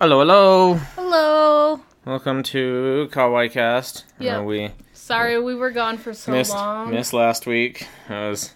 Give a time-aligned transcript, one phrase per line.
[0.00, 0.74] Hello, hello.
[0.94, 1.80] Hello.
[2.04, 4.04] Welcome to Kawaii Cast.
[4.18, 4.42] Yeah.
[4.42, 6.90] we Sorry we were gone for so missed long.
[6.90, 7.86] missed last week.
[8.06, 8.54] Has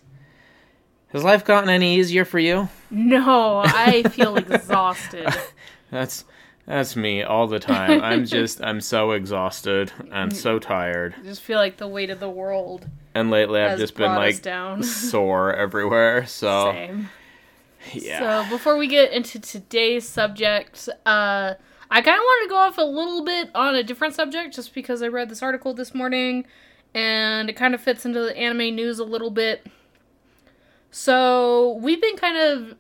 [1.12, 2.68] has life gotten any easier for you?
[2.90, 5.28] No, I feel exhausted.
[5.90, 6.24] That's
[6.64, 8.00] that's me all the time.
[8.02, 11.14] I'm just I'm so exhausted and so tired.
[11.20, 14.43] I just feel like the weight of the world And lately I've just been like
[14.43, 14.82] down.
[14.82, 16.24] sore everywhere.
[16.27, 17.11] So Same.
[17.92, 18.44] Yeah.
[18.44, 21.54] So before we get into today's subject, uh,
[21.90, 24.74] I kind of wanted to go off a little bit on a different subject, just
[24.74, 26.46] because I read this article this morning,
[26.95, 29.66] and it kind of fits into the anime news a little bit.
[30.90, 32.76] So we've been kind of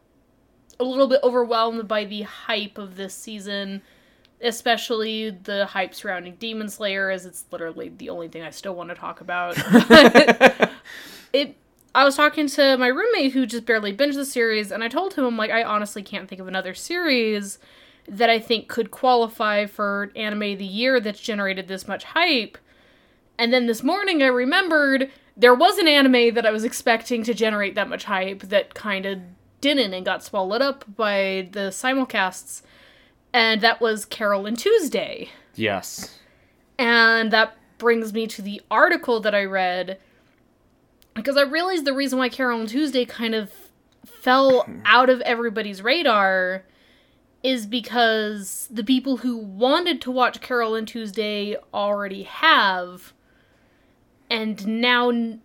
[0.78, 3.82] a little bit overwhelmed by the hype of this season,
[4.40, 8.90] especially the hype surrounding Demon Slayer, as it's literally the only thing I still want
[8.90, 9.56] to talk about.
[11.32, 11.56] it
[11.94, 15.14] I was talking to my roommate who just barely binged the series, and I told
[15.14, 17.58] him, I'm like, I honestly can't think of another series
[18.08, 22.58] that I think could qualify for anime of the year that's generated this much hype.
[23.38, 27.34] And then this morning I remembered there was an anime that I was expecting to
[27.34, 29.20] generate that much hype that kind of
[29.60, 32.62] didn't and got swallowed up by the simulcasts.
[33.32, 35.30] And that was Carol and Tuesday.
[35.54, 36.18] yes.
[36.78, 39.98] And that brings me to the article that I read
[41.14, 43.52] because I realized the reason why Carol and Tuesday kind of
[44.06, 46.64] fell out of everybody's radar
[47.42, 53.12] is because the people who wanted to watch Carol and Tuesday already have.
[54.30, 55.42] And now n-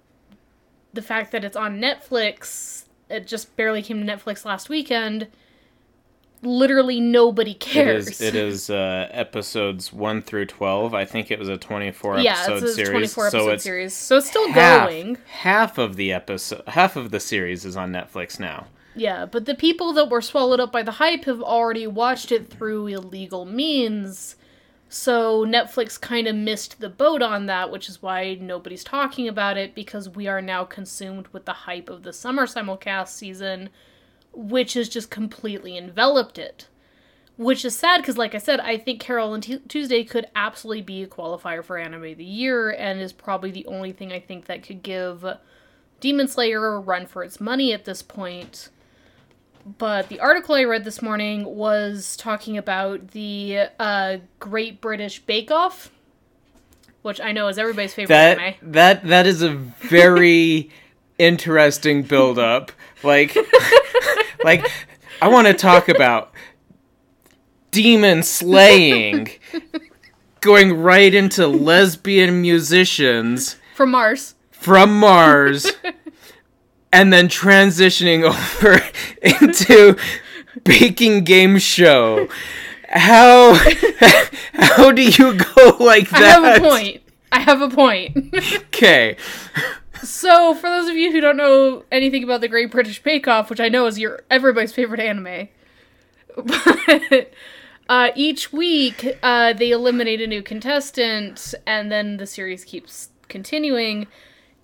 [0.94, 5.28] the fact that it's on Netflix, it just barely came to Netflix last weekend.
[6.44, 8.08] Literally nobody cares.
[8.08, 10.94] is it is uh episodes 1 through 12.
[10.94, 13.14] I think it was a 24 yeah, episode it's a series.
[13.14, 13.94] 24 so episode it's series.
[13.94, 15.18] So it's still half, going.
[15.28, 18.68] half of the episode half of the series is on Netflix now.
[18.96, 22.50] Yeah, but the people that were swallowed up by the hype have already watched it
[22.50, 24.36] through illegal means.
[24.90, 29.58] So Netflix kind of missed the boat on that, which is why nobody's talking about
[29.58, 33.70] it because we are now consumed with the hype of the summer simulcast season,
[34.38, 36.68] which has just completely enveloped it.
[37.36, 40.82] Which is sad because, like I said, I think Carol and Tu- Tuesday could absolutely
[40.82, 44.20] be a qualifier for Anime of the Year and is probably the only thing I
[44.20, 45.24] think that could give
[46.00, 48.70] Demon Slayer a run for its money at this point
[49.78, 55.52] but the article I read this morning was talking about the uh, Great British Bake
[55.52, 55.92] Off,
[57.02, 58.56] which I know is everybody's favorite That anime.
[58.72, 60.70] that that is a very
[61.20, 62.72] interesting build up.
[63.04, 63.36] Like
[64.44, 64.66] like
[65.22, 66.32] I want to talk about
[67.72, 69.30] demon slaying
[70.42, 74.36] going right into lesbian musicians From Mars.
[74.52, 75.72] from Mars
[76.94, 78.82] and then transitioning over
[79.22, 79.98] into
[80.64, 82.28] baking game show.
[82.90, 83.54] How
[84.54, 86.22] how do you go like that?
[86.22, 87.02] I have a point.
[87.32, 88.34] I have a point.
[88.68, 89.18] Okay.
[90.04, 93.50] So, for those of you who don't know anything about the Great British Bake Off,
[93.50, 95.50] which I know is your everybody's favorite anime,
[96.36, 97.32] but
[97.90, 104.08] uh, each week uh, they eliminate a new contestant, and then the series keeps continuing.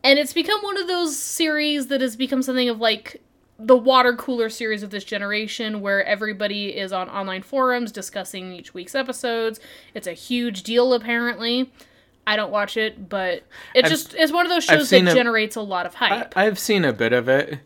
[0.04, 3.22] And it's become one of those series that has become something of like
[3.58, 8.74] the water cooler series of this generation where everybody is on online forums discussing each
[8.74, 9.60] week's episodes.
[9.94, 11.72] It's a huge deal apparently.
[12.26, 13.44] I don't watch it, but
[13.76, 16.08] it I've- just is one of those shows that a- generates a lot of I,
[16.08, 16.38] hype.
[16.38, 17.60] I've seen a bit of it.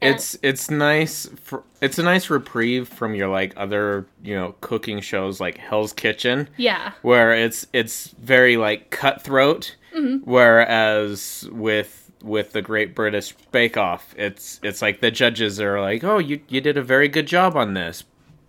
[0.00, 5.00] It's it's nice for it's a nice reprieve from your like other, you know, cooking
[5.00, 6.92] shows like Hell's Kitchen yeah.
[7.00, 10.28] where it's it's very like cutthroat Mm-hmm.
[10.30, 16.04] whereas with with the Great British Bake Off it's it's like the judges are like,
[16.04, 18.04] "Oh, you you did a very good job on this."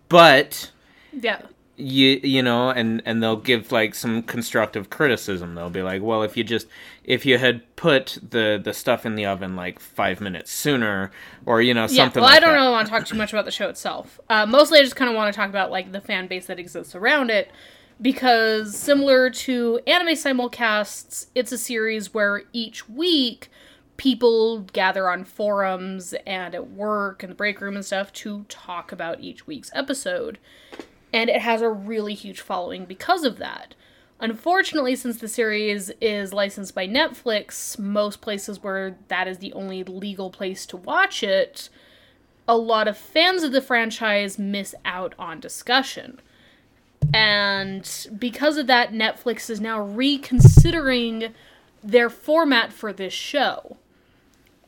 [0.10, 0.72] But
[1.14, 1.42] Yeah.
[1.78, 6.24] You you know and and they'll give like some constructive criticism they'll be like well
[6.24, 6.68] if you just
[7.04, 11.12] if you had put the the stuff in the oven like five minutes sooner
[11.46, 12.60] or you know something Yeah, well, like I don't that.
[12.62, 14.20] really want to talk too much about the show itself.
[14.30, 16.60] Uh, mostly, I just kind of want to talk about like the fan base that
[16.60, 17.52] exists around it,
[18.02, 23.50] because similar to anime simulcasts, it's a series where each week
[23.98, 28.92] people gather on forums and at work and the break room and stuff to talk
[28.92, 30.38] about each week's episode,
[31.16, 33.74] and it has a really huge following because of that.
[34.20, 39.82] Unfortunately, since the series is licensed by Netflix, most places where that is the only
[39.82, 41.70] legal place to watch it,
[42.50, 46.20] a lot of fans of the franchise miss out on discussion.
[47.14, 51.34] And because of that, Netflix is now reconsidering
[51.82, 53.78] their format for this show.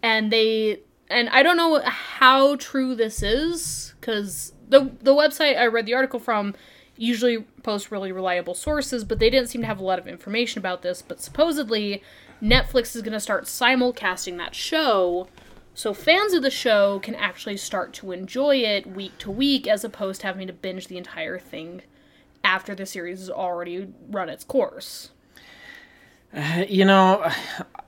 [0.01, 0.79] And they
[1.09, 5.93] and I don't know how true this is cuz the the website I read the
[5.93, 6.55] article from
[6.95, 10.59] usually posts really reliable sources, but they didn't seem to have a lot of information
[10.59, 11.01] about this.
[11.01, 12.01] But supposedly,
[12.41, 15.27] Netflix is going to start simulcasting that show
[15.77, 19.83] so fans of the show can actually start to enjoy it week to week as
[19.83, 21.83] opposed to having to binge the entire thing
[22.43, 25.11] after the series has already run its course.
[26.69, 27.29] You know,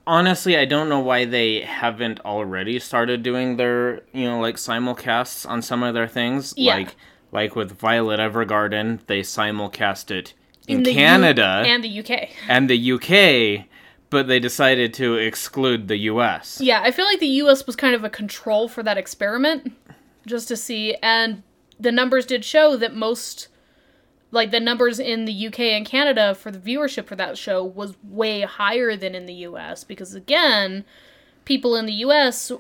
[0.07, 5.48] honestly, I don't know why they haven't already started doing their, you know, like simulcasts
[5.48, 6.54] on some of their things.
[6.57, 6.75] Yeah.
[6.75, 6.96] Like
[7.31, 10.34] like with Violet Evergarden, they simulcast it
[10.68, 12.30] in, In the U- Canada and the UK.
[12.48, 13.66] and the UK,
[14.10, 16.60] but they decided to exclude the US.
[16.60, 19.74] Yeah, I feel like the US was kind of a control for that experiment
[20.25, 21.44] just to see and
[21.80, 23.48] the numbers did show that most
[24.31, 27.95] like the numbers in the UK and Canada for the viewership for that show was
[28.03, 30.85] way higher than in the US because again,
[31.45, 32.51] people in the US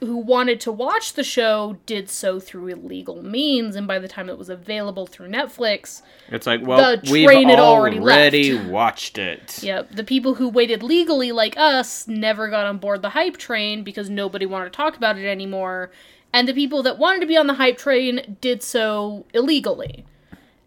[0.00, 4.28] who wanted to watch the show did so through illegal means and by the time
[4.28, 9.18] it was available through Netflix, It's like, well, The we've train had already already watched
[9.18, 9.60] it.
[9.62, 13.82] Yep, the people who waited legally, like us, never got on board the hype train
[13.82, 15.90] because nobody wanted to talk about it anymore.
[16.32, 20.04] And the people that wanted to be on the hype train did so illegally.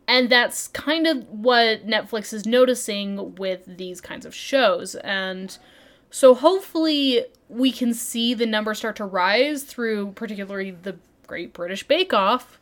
[0.07, 4.95] And that's kind of what Netflix is noticing with these kinds of shows.
[4.95, 5.57] And
[6.09, 11.87] so hopefully we can see the numbers start to rise through particularly the Great British
[11.87, 12.59] Bake Off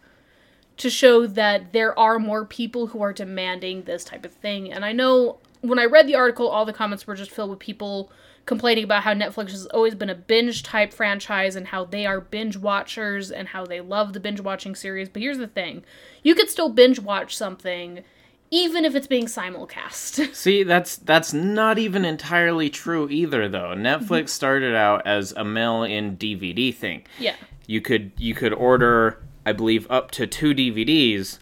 [0.78, 4.72] to show that there are more people who are demanding this type of thing.
[4.72, 7.60] And I know when I read the article, all the comments were just filled with
[7.60, 8.12] people
[8.50, 12.20] complaining about how Netflix has always been a binge type franchise and how they are
[12.20, 15.08] binge watchers and how they love the binge watching series.
[15.08, 15.84] But here's the thing
[16.24, 18.04] you could still binge watch something
[18.52, 20.34] even if it's being simulcast.
[20.34, 23.76] See, that's that's not even entirely true either though.
[23.76, 23.86] Mm-hmm.
[23.86, 27.06] Netflix started out as a mail in DVD thing.
[27.20, 27.36] yeah.
[27.68, 31.38] You could you could order I believe up to 2 DVDs.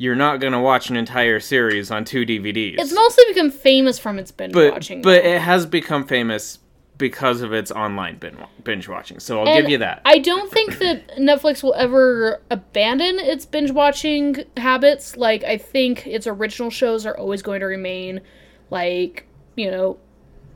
[0.00, 2.76] You're not going to watch an entire series on 2 DVDs.
[2.78, 5.02] It's mostly become famous from its binge but watching.
[5.02, 5.28] but though.
[5.28, 6.58] it has become famous
[6.96, 9.20] because of its online bin- binge watching.
[9.20, 10.00] So I'll And give you that.
[10.06, 15.18] I don't think that Netflix will ever abandon its binge watching habits.
[15.18, 18.22] Like, I think its original shows are always going to remain.
[18.70, 19.98] Like, you know,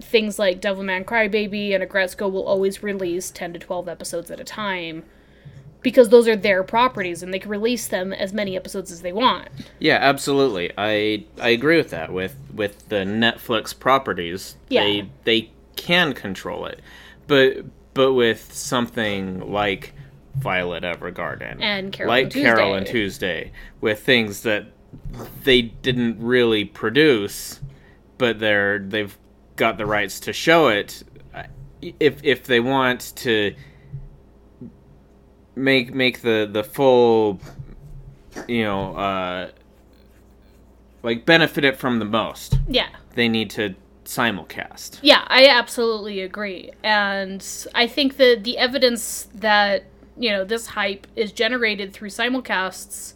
[0.01, 4.45] things like Devilman Crybaby and Aggretsuko will always release 10 to 12 episodes at a
[4.45, 5.05] time.
[5.85, 9.13] Because those are their properties and they can release them as many episodes as they
[9.13, 9.49] want.
[9.79, 10.73] Yeah, absolutely.
[10.77, 12.13] I I agree with that.
[12.13, 14.83] With with the Netflix properties, Yeah.
[14.83, 16.81] they they can control it,
[17.29, 17.59] but
[17.93, 19.93] but with something like
[20.37, 24.67] Violet Evergarden And Carol like and Carol and Tuesday, with things that
[25.45, 27.61] they didn't really produce,
[28.19, 29.17] but they're they've
[29.57, 31.03] got the rights to show it.
[32.01, 33.55] If if they want to
[35.57, 37.41] make make the the full
[38.49, 39.51] you know uh
[41.03, 42.89] like benefit it from the most Yeah.
[43.15, 43.75] they need to
[44.05, 46.71] simulcast Yeah, I absolutely agree.
[46.83, 49.85] And I think that the evidence that,
[50.19, 53.15] you know, this hype is generated through simulcasts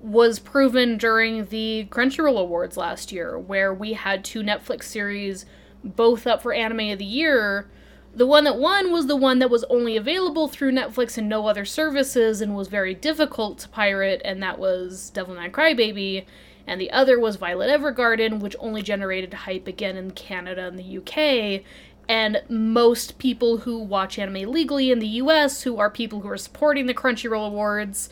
[0.00, 5.46] was proven during the Crunchyroll Awards last year, where we had two Netflix series
[5.84, 7.70] both up for Anime of the Year.
[8.14, 11.48] The one that won was the one that was only available through Netflix and no
[11.48, 16.24] other services and was very difficult to pirate, and that was Devilman Crybaby
[16.66, 20.98] and the other was Violet Evergarden, which only generated hype again in Canada and the
[20.98, 21.62] UK.
[22.08, 26.38] And most people who watch anime legally in the US, who are people who are
[26.38, 28.08] supporting the Crunchyroll Awards,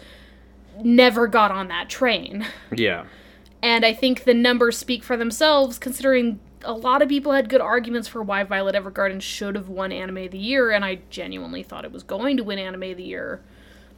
[0.83, 2.47] never got on that train.
[2.75, 3.05] yeah
[3.63, 7.61] And I think the numbers speak for themselves, considering a lot of people had good
[7.61, 11.63] arguments for why Violet Evergarden should have won Anime of the Year, and I genuinely
[11.63, 13.41] thought it was going to win Anime of the Year.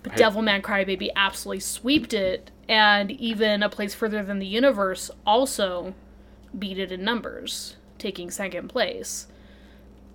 [0.02, 5.94] But Devilman Crybaby absolutely sweeped it, and even A Place Further Than the Universe also
[6.59, 9.26] beat it in numbers, taking second place.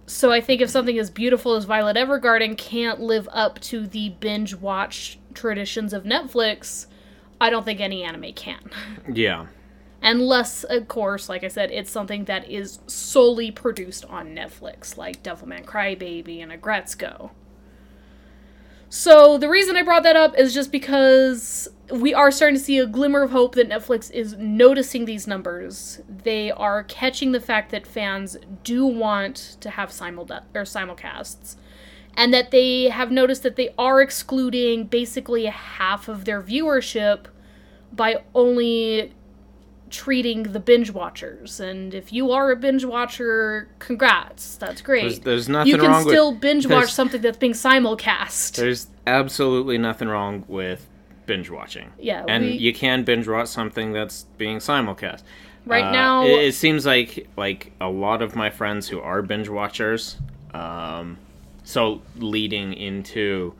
[0.05, 4.09] So I think if something as beautiful as Violet Evergarden can't live up to the
[4.09, 6.87] binge watch traditions of Netflix,
[7.41, 8.71] I don't think any anime can.
[9.13, 9.47] yeah
[10.01, 15.21] Unless, of course, like I said, it's something that is solely produced on Netflix, like
[15.21, 17.31] Devilman Crybaby and Aggretsuko.
[18.87, 22.79] So the reason I brought that up is just because we are starting to see
[22.79, 26.01] a glimmer of hope that Netflix is noticing these numbers.
[26.07, 31.55] They are catching the fact that fans do want to have simul or simulcasts,
[32.15, 37.25] and that they have noticed that they are excluding basically half of their viewership
[37.91, 39.13] by only
[39.89, 41.59] treating the binge watchers.
[41.59, 44.55] And if you are a binge watcher, congrats.
[44.57, 45.01] That's great.
[45.01, 48.55] There's- there's nothing You can wrong with- still binge watch something that's being simulcast.
[48.55, 50.87] there's absolutely nothing wrong with
[51.25, 51.91] binge watching.
[51.99, 55.21] Yeah, and we- you can binge watch something that's being simulcast.
[55.65, 59.21] Right Uh, now- it, it seems like like a lot of my friends who are
[59.21, 60.17] binge watchers.
[60.53, 61.17] Um,
[61.63, 63.53] so leading into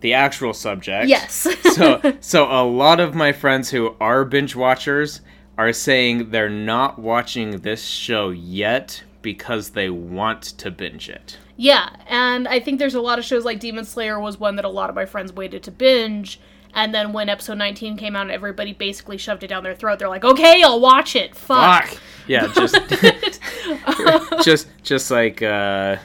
[0.00, 1.08] the actual subject.
[1.08, 1.46] Yes.
[1.74, 5.20] so so a lot of my friends who are binge watchers
[5.56, 11.38] are saying they're not watching this show yet because they want to binge it.
[11.56, 14.64] Yeah, and I think there's a lot of shows like Demon Slayer was one that
[14.64, 16.40] a lot of my friends waited to binge.
[16.74, 19.98] And then when episode 19 came out and everybody basically shoved it down their throat,
[19.98, 21.34] they're like, okay, I'll watch it.
[21.34, 21.86] Fuck.
[21.86, 22.00] Fuck.
[22.28, 22.76] Yeah, just
[24.44, 25.96] just just like uh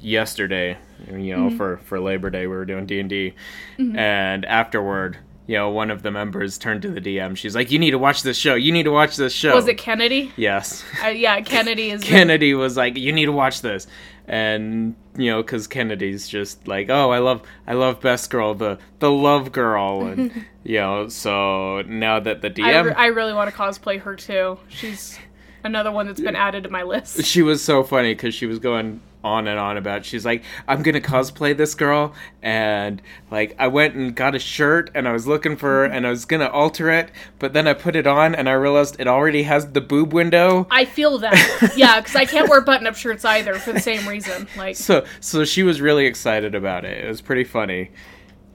[0.00, 0.78] yesterday,
[1.10, 3.34] you know, for for Labor Day we were doing D&D
[3.78, 7.36] and afterward, you know, one of the members turned to the DM.
[7.36, 8.54] She's like, "You need to watch this show.
[8.54, 10.32] You need to watch this show." Was it Kennedy?
[10.36, 10.84] Yes.
[11.04, 12.02] Uh, yeah, Kennedy is.
[12.04, 13.86] Kennedy was like, "You need to watch this,"
[14.28, 18.78] and you know, because Kennedy's just like, "Oh, I love, I love Best Girl, the
[19.00, 23.32] the love girl," and you know, so now that the I, DM, re- I really
[23.32, 24.58] want to cosplay her too.
[24.68, 25.18] She's
[25.64, 27.24] another one that's been added to my list.
[27.24, 30.04] she was so funny because she was going on and on about.
[30.04, 33.00] She's like, "I'm gonna cosplay this girl," and
[33.30, 36.10] like, I went and got a shirt, and I was looking for, her, and I
[36.10, 39.44] was gonna alter it, but then I put it on, and I realized it already
[39.44, 40.66] has the boob window.
[40.70, 41.32] I feel that.
[41.76, 44.46] Yeah, because I can't wear button up shirts either for the same reason.
[44.56, 47.04] Like, so so she was really excited about it.
[47.04, 47.90] It was pretty funny.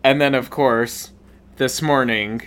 [0.03, 1.11] And then of course,
[1.57, 2.43] this morning,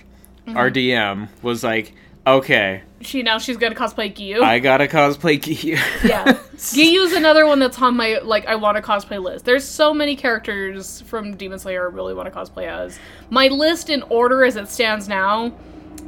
[0.49, 1.25] our mm-hmm.
[1.27, 1.95] DM was like,
[2.27, 4.43] "Okay, she now she's gonna cosplay Giyu.
[4.43, 6.39] I gotta cosplay Giyu." yeah.
[6.57, 9.47] Giyu's another one that's on my like I want to cosplay list.
[9.47, 12.99] There's so many characters from Demon Slayer I really want to cosplay as.
[13.31, 15.53] My list in order as it stands now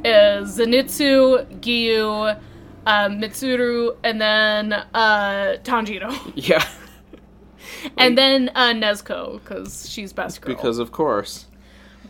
[0.05, 2.39] is Zenitsu, Giyu,
[2.85, 6.67] um, Mitsuri, and then uh, Tanjiro, yeah,
[7.97, 10.53] and then uh, Nezuko because she's best girl.
[10.53, 11.45] because of course.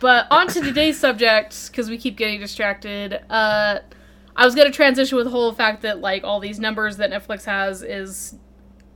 [0.00, 3.20] But on to today's subject, because we keep getting distracted.
[3.30, 3.78] Uh,
[4.36, 7.44] I was gonna transition with the whole fact that like all these numbers that Netflix
[7.44, 8.36] has is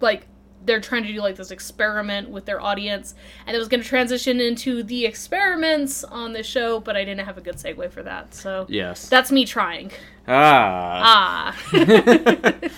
[0.01, 0.27] like
[0.65, 3.15] they're trying to do like this experiment with their audience,
[3.47, 7.39] and it was gonna transition into the experiments on the show, but I didn't have
[7.39, 9.09] a good segue for that, so Yes.
[9.09, 9.93] that's me trying.
[10.27, 11.55] ah.
[11.73, 12.59] Ah.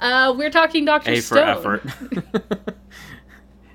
[0.00, 1.48] uh, we're talking Doctor A for Stone.
[1.48, 1.82] effort.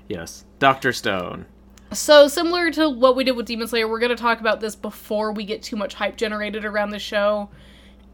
[0.08, 1.46] yes, Doctor Stone.
[1.92, 4.74] So similar to what we did with Demon Slayer, we're going to talk about this
[4.74, 7.50] before we get too much hype generated around the show.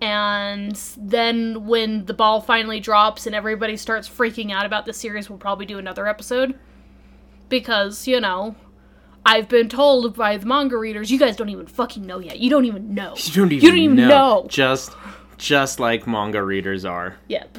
[0.01, 5.29] And then when the ball finally drops and everybody starts freaking out about the series,
[5.29, 6.59] we'll probably do another episode.
[7.51, 8.55] Because, you know,
[9.27, 12.39] I've been told by the manga readers, you guys don't even fucking know yet.
[12.39, 13.15] You don't even know.
[13.25, 14.47] You don't even, You don't even know.
[14.49, 14.93] Just,
[15.37, 17.17] just like manga readers are.
[17.29, 17.59] Yep.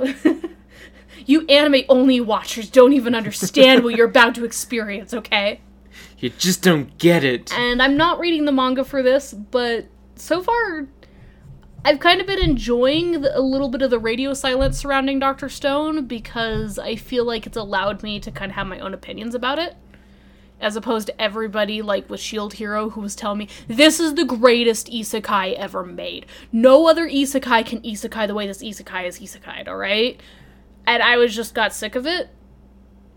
[1.25, 5.62] you anime only watchers don't even understand what you're about to experience, okay?
[6.17, 7.53] You just don't get it.
[7.53, 10.88] and I'm not reading the manga for this, but so far,
[11.83, 15.50] I've kind of been enjoying the, a little bit of the radio silence surrounding Doctor
[15.50, 19.33] Stone because I feel like it's allowed me to kind of have my own opinions
[19.33, 19.75] about it.
[20.59, 24.25] As opposed to everybody like with Shield Hero who was telling me, this is the
[24.25, 26.27] greatest isekai ever made.
[26.51, 30.21] No other isekai can isekai the way this isekai is isekai, alright?
[30.85, 32.29] And I was just got sick of it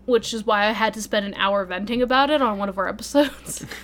[0.05, 2.77] which is why I had to spend an hour venting about it on one of
[2.77, 3.65] our episodes.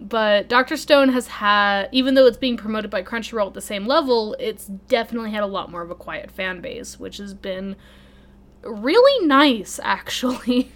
[0.00, 0.76] but Dr.
[0.76, 4.66] Stone has had, even though it's being promoted by Crunchyroll at the same level, it's
[4.66, 7.76] definitely had a lot more of a quiet fan base, which has been
[8.62, 10.72] really nice, actually.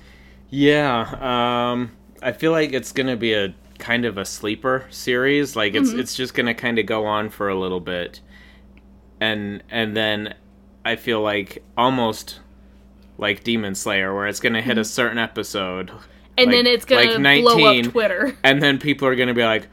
[0.50, 5.54] Yeah, um, I feel like it's gonna be a kind of a sleeper series.
[5.56, 6.00] Like it's Mm-hmm.
[6.00, 8.20] it's just gonna kind of go on for a little bit,
[9.20, 10.34] and and then
[10.84, 12.40] I feel like almost
[13.18, 16.17] like Demon Slayer, where it's gonna hit a certain episode, Mm-hmm.
[16.38, 17.86] And Like- then it's gonna like blow 19.
[17.86, 18.36] up Twitter.
[18.44, 19.66] and then people are gonna be like,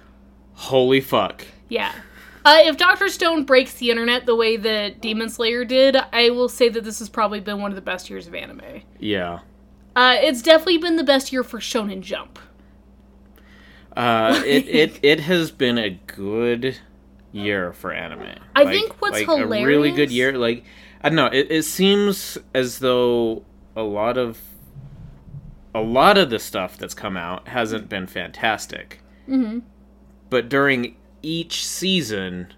[0.54, 1.92] "Holy fuck!" Yeah.
[2.44, 3.10] Uh, if Dr.
[3.10, 7.00] Stone breaks the internet the way that Demon Slayer did, I will say that this
[7.00, 8.82] has probably been one of the best years of anime.
[9.00, 9.40] Yeah.
[9.96, 12.38] Uh, it's definitely been the best year for Shonen Jump.
[13.96, 16.78] Uh, it, it it has been a good
[17.32, 18.28] year for anime.
[18.56, 20.38] I think what's like a really good year.
[20.38, 20.64] Like
[21.02, 23.44] I don't know, it, it seems as though
[23.76, 24.40] a lot of
[25.76, 29.02] a lot of the stuff that's come out hasn't been fantastic.
[29.28, 29.60] Mm-hmm.
[30.30, 32.54] But during each season,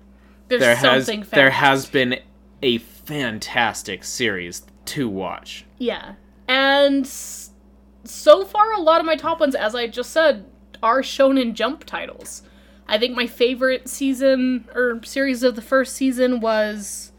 [0.48, 2.20] There's there has there has been
[2.62, 5.66] a fantastic series to watch.
[5.80, 6.14] Yeah.
[6.48, 10.46] And so far, a lot of my top ones, as I just said,
[10.84, 12.44] are Shonen Jump titles.
[12.88, 17.12] I think my favorite season or series of the first season was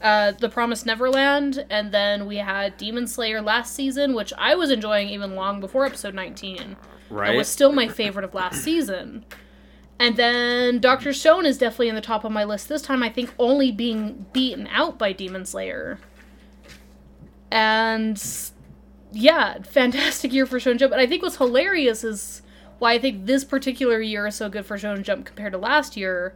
[0.00, 4.70] uh, The Promised Neverland, and then we had Demon Slayer last season, which I was
[4.70, 6.58] enjoying even long before episode 19.
[6.58, 6.76] and
[7.10, 7.36] Right.
[7.36, 9.24] was still my favorite of last season.
[9.98, 13.02] And then Doctor Stone is definitely in the top of my list this time.
[13.02, 15.98] I think only being beaten out by Demon Slayer.
[17.50, 18.22] And
[19.12, 20.92] yeah, fantastic year for Shonen Jump.
[20.92, 22.42] And I think what's hilarious is
[22.78, 25.96] why I think this particular year is so good for Shonen Jump compared to last
[25.96, 26.34] year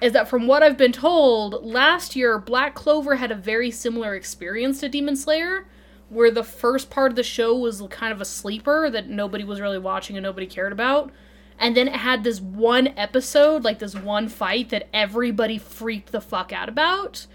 [0.00, 4.14] is that from what I've been told, last year Black Clover had a very similar
[4.14, 5.66] experience to Demon Slayer,
[6.08, 9.60] where the first part of the show was kind of a sleeper that nobody was
[9.60, 11.10] really watching and nobody cared about.
[11.58, 16.20] And then it had this one episode, like this one fight that everybody freaked the
[16.20, 17.26] fuck out about.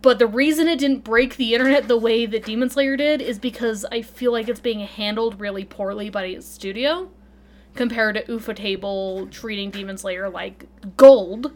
[0.00, 3.38] But the reason it didn't break the internet the way that Demon Slayer did is
[3.38, 7.10] because I feel like it's being handled really poorly by its studio
[7.74, 10.66] compared to Ufotable treating Demon Slayer like
[10.96, 11.52] gold.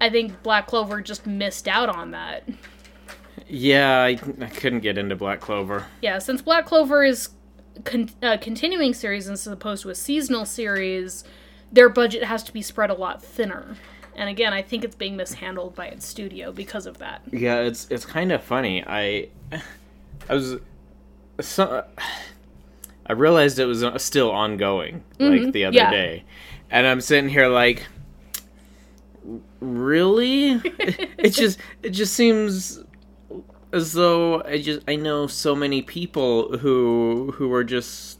[0.00, 2.48] I think Black Clover just missed out on that.
[3.46, 5.86] Yeah, I, I couldn't get into Black Clover.
[6.00, 7.30] Yeah, since Black Clover is
[7.84, 11.24] con- a continuing series as opposed to a seasonal series,
[11.70, 13.76] their budget has to be spread a lot thinner.
[14.14, 17.22] And again, I think it's being mishandled by its studio because of that.
[17.30, 18.84] Yeah, it's it's kind of funny.
[18.86, 19.28] I
[20.28, 20.56] I was
[21.40, 21.84] so
[23.06, 25.90] I realized it was uh, still ongoing like the other yeah.
[25.90, 26.24] day.
[26.70, 27.86] And I'm sitting here like
[29.60, 30.50] really?
[31.18, 32.80] it just it just seems
[33.72, 38.18] as though I just I know so many people who who are just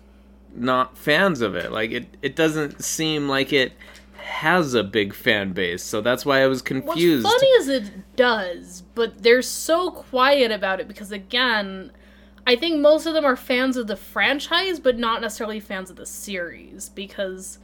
[0.54, 1.72] not fans of it.
[1.72, 3.72] Like it it doesn't seem like it
[4.16, 5.82] has a big fan base.
[5.82, 7.24] So that's why I was confused.
[7.24, 11.92] What's funny is it does, but they're so quiet about it because again,
[12.46, 15.96] I think most of them are fans of the franchise, but not necessarily fans of
[15.96, 17.58] the series because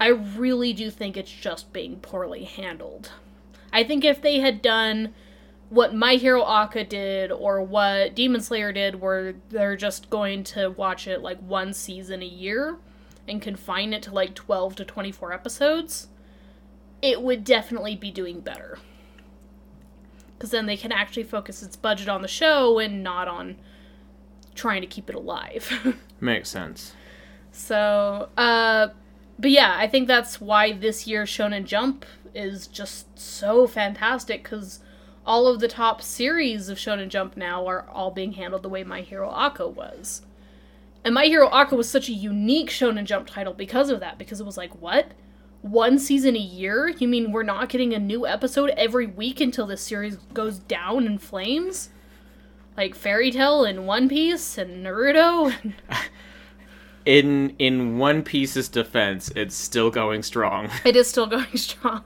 [0.00, 3.10] I really do think it's just being poorly handled.
[3.72, 5.14] I think if they had done
[5.68, 10.70] what My Hero Aka did or what Demon Slayer did, where they're just going to
[10.70, 12.76] watch it like one season a year
[13.26, 16.08] and confine it to like 12 to 24 episodes,
[17.02, 18.78] it would definitely be doing better.
[20.36, 23.56] Because then they can actually focus its budget on the show and not on
[24.54, 25.96] trying to keep it alive.
[26.20, 26.94] Makes sense.
[27.52, 28.88] so, uh,
[29.38, 34.80] but yeah, I think that's why this year's Shonen Jump is just so fantastic because
[35.26, 38.84] all of the top series of Shonen Jump now are all being handled the way
[38.84, 40.22] My Hero Aka was.
[41.04, 44.40] And My Hero Aka was such a unique Shonen Jump title because of that, because
[44.40, 45.12] it was like, what?
[45.62, 46.88] One season a year?
[46.88, 51.06] You mean we're not getting a new episode every week until this series goes down
[51.06, 51.88] in flames?
[52.76, 55.54] Like Fairy Tail and One Piece and Naruto?
[57.04, 60.70] In in One Piece's defense, it's still going strong.
[60.86, 62.02] it is still going strong.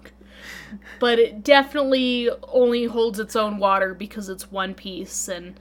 [0.99, 5.59] But it definitely only holds its own water because it's One Piece and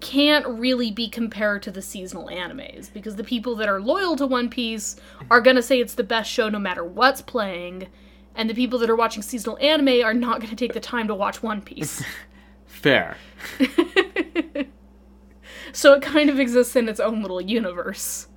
[0.00, 4.26] can't really be compared to the seasonal animes because the people that are loyal to
[4.26, 4.96] One Piece
[5.30, 7.88] are going to say it's the best show no matter what's playing,
[8.34, 11.08] and the people that are watching seasonal anime are not going to take the time
[11.08, 12.04] to watch One Piece.
[12.76, 13.16] Fair.
[15.72, 18.28] so it kind of exists in its own little universe.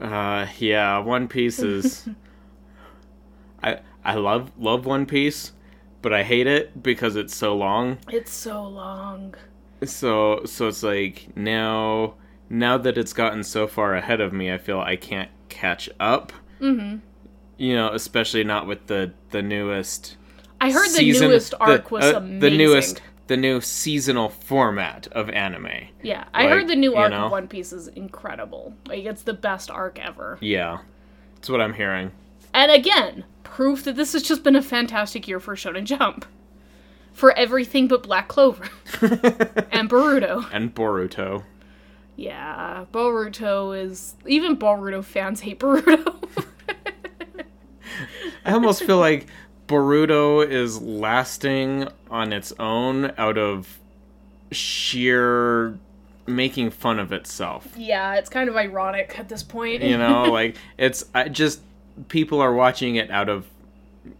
[0.00, 2.08] Uh, yeah, One Piece is.
[3.62, 5.52] I I love love One Piece,
[6.02, 7.98] but I hate it because it's so long.
[8.10, 9.34] It's so long.
[9.84, 12.14] So so it's like now
[12.50, 16.32] now that it's gotten so far ahead of me, I feel I can't catch up.
[16.58, 16.96] hmm
[17.58, 20.16] You know, especially not with the the newest.
[20.62, 22.40] I heard the season- newest arc the, was uh, amazing.
[22.40, 25.68] The newest the new seasonal format of anime.
[26.02, 27.26] Yeah, I Like, heard the new you arc know?
[27.26, 28.74] of One Piece is incredible.
[28.86, 30.38] Like it's the best arc ever.
[30.40, 30.78] Yeah,
[31.36, 32.10] that's what I'm hearing.
[32.54, 36.24] And again, proof that this has just been a fantastic year for Shonen Jump.
[37.12, 38.64] For everything but Black Clover
[39.70, 40.48] and Boruto.
[40.52, 41.44] and Boruto.
[42.16, 46.18] Yeah, Boruto is even Boruto fans hate Boruto.
[48.44, 49.26] I almost feel like
[49.68, 53.78] Boruto is lasting on its own out of
[54.50, 55.78] sheer
[56.26, 57.68] making fun of itself.
[57.76, 59.82] yeah, it's kind of ironic at this point.
[59.82, 61.60] You know, like it's I just
[62.08, 63.46] people are watching it out of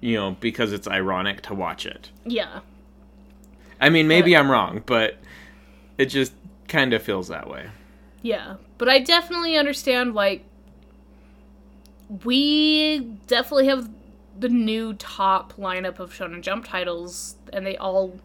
[0.00, 2.11] you know because it's ironic to watch it.
[2.24, 2.61] yeah.
[3.81, 5.18] I mean, maybe I'm wrong, but
[5.98, 6.33] it just
[6.68, 7.68] kind of feels that way.
[8.22, 10.44] Yeah, but I definitely understand like
[12.24, 13.90] we definitely have
[14.42, 18.18] the new top lineup of Shonen Jump titles and they all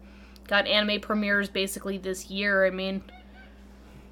[0.48, 2.66] got anime premieres basically this year.
[2.66, 3.02] I mean,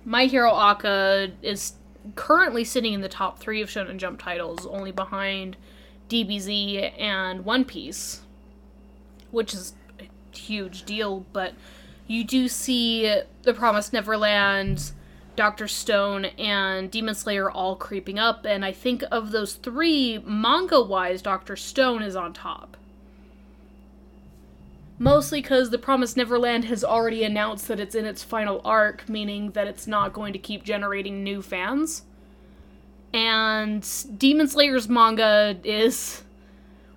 [0.04, 1.74] My Hero Aka is
[2.14, 5.56] currently sitting in the top 3 of Shonen Jump titles, only behind
[6.08, 8.20] DBZ and One Piece,
[9.32, 11.54] which is a huge deal, but
[12.06, 14.92] you do see The Promised Neverland,
[15.36, 20.80] Doctor Stone, and Demon Slayer all creeping up, and I think of those three, manga
[20.80, 22.76] wise, Doctor Stone is on top.
[24.98, 29.50] Mostly because The Promised Neverland has already announced that it's in its final arc, meaning
[29.50, 32.02] that it's not going to keep generating new fans.
[33.12, 36.22] And Demon Slayer's manga is.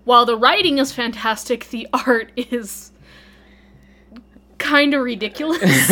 [0.05, 2.91] While the writing is fantastic, the art is
[4.57, 5.91] kind of ridiculous.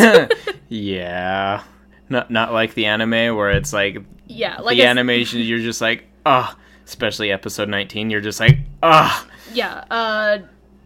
[0.69, 1.63] yeah.
[2.09, 6.05] Not not like the anime where it's like yeah, like the animation you're just like,
[6.25, 9.27] ah, especially episode 19, you're just like, ah.
[9.53, 10.39] yeah, uh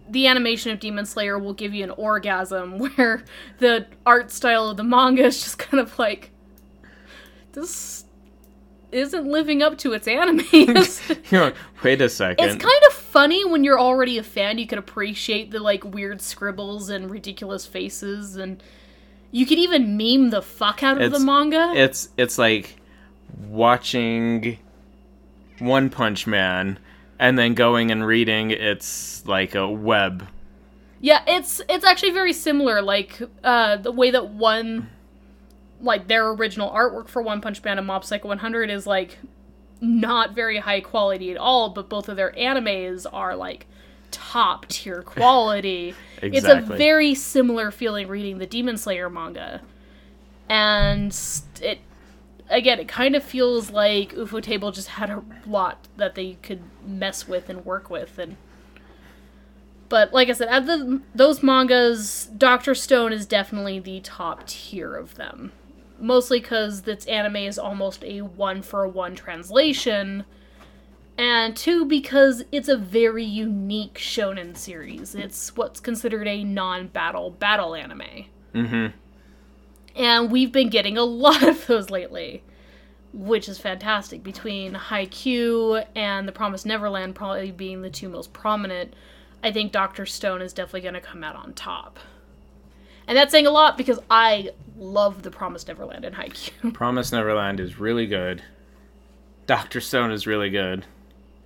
[0.09, 3.23] the animation of Demon Slayer will give you an orgasm where
[3.59, 6.31] the art style of the manga is just kind of like
[7.53, 8.05] this
[8.91, 10.45] isn't living up to its anime.
[11.31, 12.45] like, wait a second.
[12.45, 14.57] It's kind of funny when you're already a fan.
[14.57, 18.61] You can appreciate the like weird scribbles and ridiculous faces and
[19.31, 21.71] you could even meme the fuck out of It's- the manga.
[21.75, 22.75] it's it's like
[23.49, 24.57] watching
[25.59, 26.79] One Punch Man
[27.19, 30.27] and then going and reading it's like a web.
[30.99, 32.81] Yeah, it's it's actually very similar.
[32.81, 34.89] Like uh, the way that one,
[35.81, 39.17] like their original artwork for One Punch Man and Mob Psycho 100 is like
[39.79, 43.65] not very high quality at all, but both of their animes are like
[44.11, 45.95] top tier quality.
[46.21, 49.61] It's a very similar feeling reading the Demon Slayer manga,
[50.47, 51.17] and
[51.59, 51.79] it
[52.47, 57.27] again it kind of feels like Ufotable just had a lot that they could mess
[57.27, 58.37] with and work with and.
[59.89, 64.95] But like I said, at the those mangas, Doctor Stone is definitely the top tier
[64.95, 65.51] of them.
[65.99, 70.23] Mostly because its anime is almost a one for one translation,
[71.17, 75.13] and two because it's a very unique shonen series.
[75.15, 78.93] It's what's considered a non-battle battle anime, Mhm.
[79.95, 82.43] and we've been getting a lot of those lately,
[83.13, 84.23] which is fantastic.
[84.23, 88.93] Between Haikyuu and The Promised Neverland probably being the two most prominent,
[89.43, 91.99] I think Doctor Stone is definitely going to come out on top.
[93.07, 96.73] And that's saying a lot because I love The Promised Neverland and Haikyuu.
[96.73, 98.41] Promise Neverland is really good.
[99.47, 100.85] Doctor Stone is really good.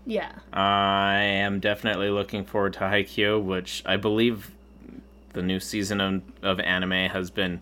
[0.06, 0.32] Yeah.
[0.54, 4.52] I am definitely looking forward to Haikyuu, which I believe
[5.34, 7.62] the new season of, of anime has been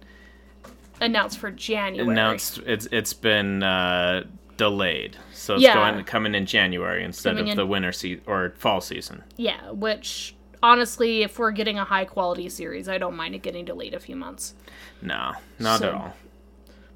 [1.01, 2.07] Announced for January.
[2.09, 2.59] announced.
[2.65, 4.23] It's it's been uh,
[4.57, 5.73] delayed, so it's Yeah.
[5.91, 9.23] going coming in January instead Coming of in- the winter season or fall season.
[9.35, 13.65] Yeah, which honestly, if we're getting a high quality series, I don't mind it getting
[13.65, 14.53] delayed a few months.
[15.01, 16.13] No, not So- at all.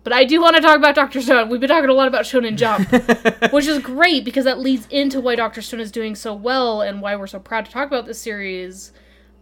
[0.03, 1.49] But I do want to talk about Doctor Stone.
[1.49, 2.89] We've been talking a lot about Shonen Jump,
[3.51, 7.01] which is great because that leads into why Doctor Stone is doing so well and
[7.01, 8.93] why we're so proud to talk about this series.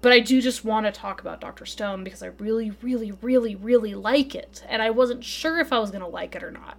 [0.01, 3.55] But I do just want to talk about Doctor Stone because I really, really, really,
[3.55, 6.77] really like it, and I wasn't sure if I was gonna like it or not.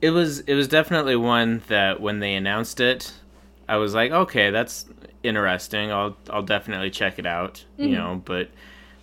[0.00, 3.12] It was it was definitely one that when they announced it,
[3.68, 4.86] I was like, okay, that's
[5.22, 5.90] interesting.
[5.92, 7.64] I'll I'll definitely check it out.
[7.78, 7.82] Mm-hmm.
[7.84, 8.50] You know, but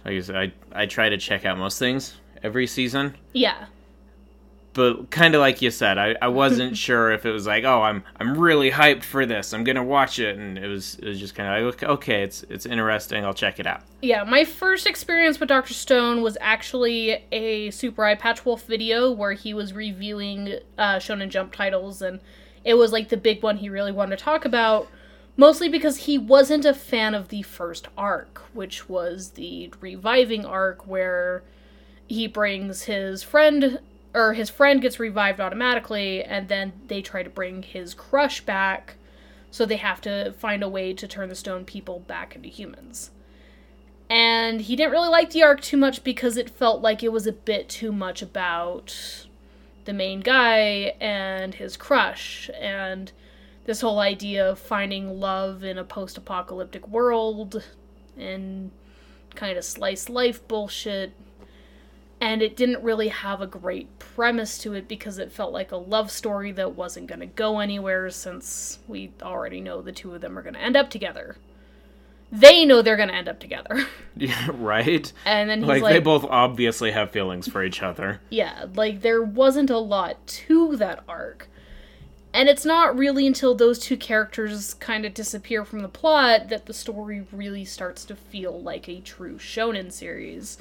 [0.06, 3.16] like I said, I I try to check out most things every season.
[3.34, 3.66] Yeah,
[4.74, 7.84] But kind of like you said, I, I wasn't sure if it was like, oh,
[7.84, 9.54] I'm I'm really hyped for this.
[9.54, 12.44] I'm gonna watch it, and it was it was just kind of like, okay, it's
[12.50, 13.24] it's interesting.
[13.24, 13.82] I'll check it out.
[14.02, 15.74] Yeah, my first experience with Dr.
[15.76, 21.54] Stone was actually a Super Eyepatch Wolf video where he was reviewing uh, Shonen Jump
[21.54, 22.20] titles, and
[22.64, 24.90] it was like the big one he really wanted to talk about,
[25.38, 30.88] mostly because he wasn't a fan of the first arc, which was the reviving arc
[30.88, 31.44] where
[32.14, 33.80] he brings his friend
[34.14, 38.96] or his friend gets revived automatically and then they try to bring his crush back.
[39.50, 43.12] So they have to find a way to turn the stone people back into humans.
[44.10, 47.26] And he didn't really like the arc too much because it felt like it was
[47.26, 49.26] a bit too much about
[49.86, 53.12] the main guy and his crush and
[53.66, 57.64] this whole idea of finding love in a post-apocalyptic world
[58.18, 58.72] and
[59.36, 61.14] kind of slice life bullshit
[62.24, 65.76] and it didn't really have a great premise to it because it felt like a
[65.76, 70.22] love story that wasn't going to go anywhere since we already know the two of
[70.22, 71.36] them are going to end up together.
[72.32, 73.86] They know they're going to end up together.
[74.16, 75.12] Yeah, right.
[75.26, 78.22] And then he's Like, like, they both obviously have feelings for each other.
[78.30, 81.50] yeah, like there wasn't a lot to that arc.
[82.32, 86.68] And it's not really until those two characters kind of disappear from the plot that
[86.68, 90.58] the story really starts to feel like a true shonen series,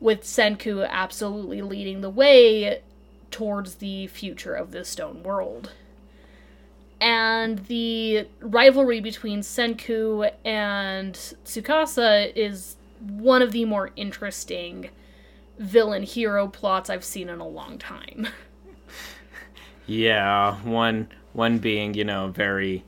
[0.00, 2.82] with Senku absolutely leading the way
[3.30, 5.72] towards the future of the stone world.
[7.00, 14.90] And the rivalry between Senku and Tsukasa is one of the more interesting
[15.58, 18.28] villain hero plots I've seen in a long time.
[19.90, 22.84] Yeah, one one being you know very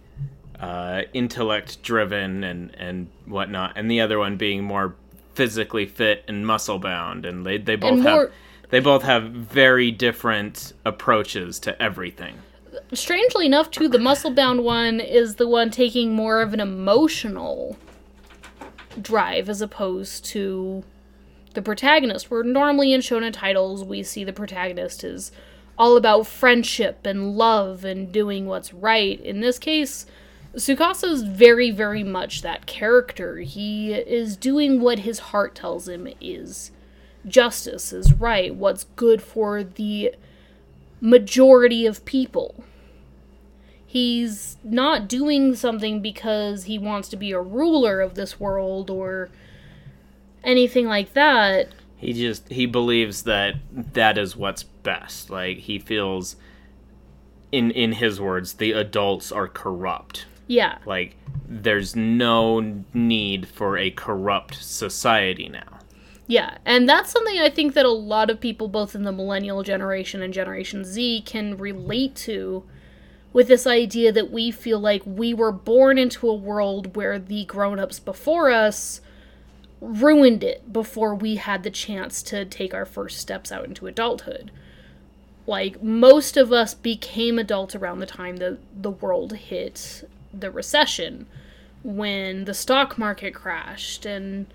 [0.60, 4.94] uh, intellect driven and and whatnot, and the other one being more
[5.34, 8.32] physically fit and muscle bound, and they they both And have
[8.70, 12.36] they both have very different approaches to everything.
[12.94, 17.76] Strangely enough, too, the muscle bound one is the one taking more of an emotional
[19.00, 20.82] drive as opposed to
[21.54, 22.30] the protagonist.
[22.30, 25.32] Where normally in shonen titles we see the protagonist is
[25.78, 29.20] all about friendship and love and doing what's right.
[29.20, 30.06] In this case,
[30.54, 33.38] Tsukasa is very, very much that character.
[33.38, 36.72] He is doing what his heart tells him is
[37.26, 40.14] justice, is right, what's good for the
[41.00, 42.64] majority of people.
[43.86, 49.30] He's not doing something because he wants to be a ruler of this world or
[50.44, 51.68] anything like that.
[51.96, 55.30] He just he believes that that is what's best.
[55.30, 56.36] Like he feels
[57.52, 60.26] in in his words, the adults are corrupt.
[60.46, 60.78] Yeah.
[60.86, 61.16] Like
[61.48, 65.80] there's no need for a corrupt society now.
[66.26, 69.62] Yeah, and that's something I think that a lot of people, both in the millennial
[69.62, 72.64] generation and Generation Z, can relate to
[73.32, 77.44] with this idea that we feel like we were born into a world where the
[77.46, 79.00] grown ups before us
[79.80, 84.50] ruined it before we had the chance to take our first steps out into adulthood.
[85.46, 91.26] Like, most of us became adults around the time that the world hit the recession,
[91.82, 94.46] when the stock market crashed, and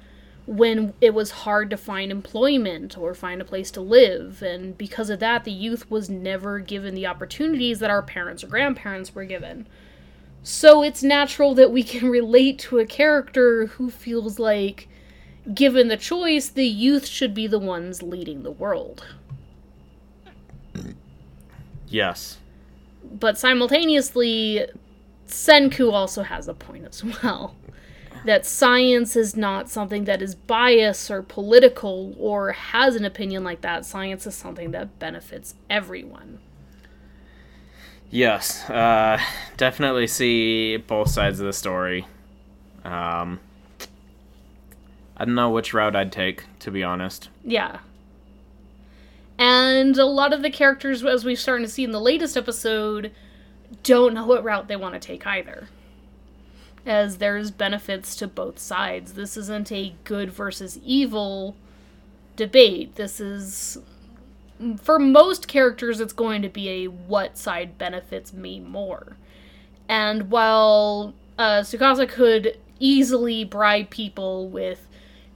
[0.47, 4.41] when it was hard to find employment or find a place to live.
[4.41, 8.47] And because of that, the youth was never given the opportunities that our parents or
[8.47, 9.67] grandparents were given.
[10.43, 14.87] So it's natural that we can relate to a character who feels like,
[15.53, 19.05] given the choice, the youth should be the ones leading the world.
[21.89, 22.37] Yes.
[23.03, 24.65] But simultaneously,
[25.27, 27.55] Senku also has a point as well.
[28.25, 33.61] That science is not something that is biased or political or has an opinion like
[33.61, 33.85] that.
[33.85, 36.39] Science is something that benefits everyone.
[38.09, 38.69] Yes.
[38.69, 39.19] Uh
[39.57, 42.07] definitely see both sides of the story.
[42.83, 43.39] Um
[45.15, 47.29] I don't know which route I'd take, to be honest.
[47.43, 47.79] Yeah.
[49.39, 53.11] And a lot of the characters, as we've started to see in the latest episode,
[53.83, 55.69] don't know what route they want to take either.
[56.85, 59.13] As there's benefits to both sides.
[59.13, 61.55] This isn't a good versus evil
[62.35, 62.95] debate.
[62.95, 63.77] This is.
[64.81, 69.17] For most characters, it's going to be a what side benefits me more.
[69.87, 71.63] And while uh,
[72.09, 74.87] could easily bribe people with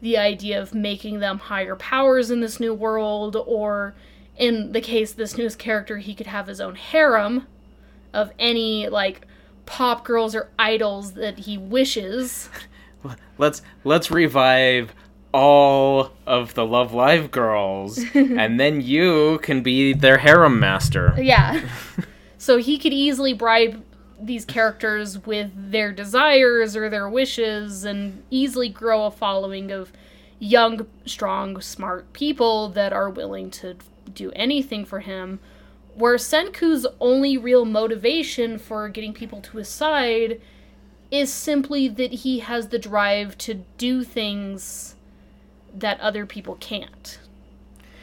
[0.01, 3.93] the idea of making them higher powers in this new world, or
[4.38, 7.45] in the case this newest character, he could have his own harem
[8.13, 9.28] of any like
[9.65, 12.50] pop girls or idols that he wishes.
[13.38, 14.93] Let's let's revive
[15.34, 21.15] all of the Love Live girls and then you can be their harem master.
[21.17, 21.67] Yeah.
[22.38, 23.84] so he could easily bribe
[24.19, 29.91] these characters with their desires or their wishes and easily grow a following of
[30.38, 33.76] young, strong, smart people that are willing to
[34.13, 35.39] do anything for him.
[35.95, 40.39] Where Senku's only real motivation for getting people to his side
[41.12, 44.95] is simply that he has the drive to do things
[45.73, 47.19] that other people can't.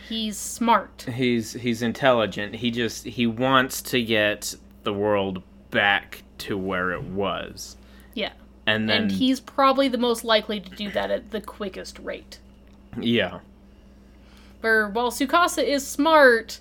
[0.09, 1.07] He's smart.
[1.14, 2.57] He's he's intelligent.
[2.57, 7.77] He just he wants to get the world back to where it was.
[8.14, 8.33] Yeah.
[8.66, 12.38] And then and he's probably the most likely to do that at the quickest rate.
[12.98, 13.40] yeah.
[14.61, 16.59] Where while Tsukasa is smart,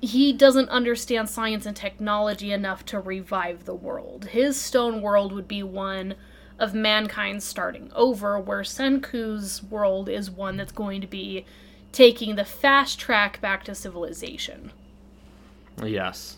[0.00, 4.26] he doesn't understand science and technology enough to revive the world.
[4.26, 6.14] His stone world would be one
[6.58, 11.44] of mankind starting over, where Senku's world is one that's going to be
[11.92, 14.72] taking the fast track back to civilization.
[15.82, 16.36] Yes.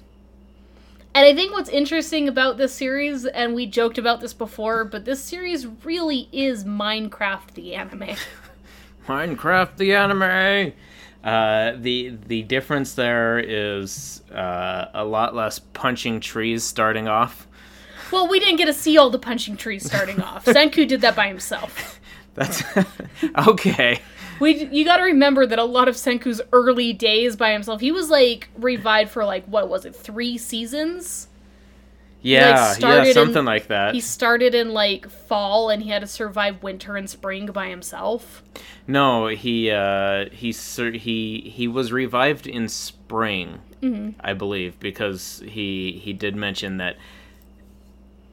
[1.14, 5.04] And I think what's interesting about this series, and we joked about this before, but
[5.04, 8.16] this series really is Minecraft the anime.
[9.06, 10.72] Minecraft the anime.
[11.24, 17.46] Uh, the the difference there is uh, a lot less punching trees starting off.
[18.10, 20.44] well, we didn't get to see all the punching trees starting off.
[20.44, 22.00] Senku did that by himself.
[22.34, 22.62] That's
[23.48, 24.00] okay.
[24.40, 27.92] We you got to remember that a lot of Senku's early days by himself, he
[27.92, 31.28] was like revived for like what was it, three seasons?
[32.22, 33.94] Yeah, yeah, started in- something like that.
[33.94, 38.42] He started in like fall and he had to survive winter and spring by himself.
[38.86, 44.10] No, he uh, he he he was revived in spring, Mm-hmm.
[44.20, 46.96] I believe, because he he did mention that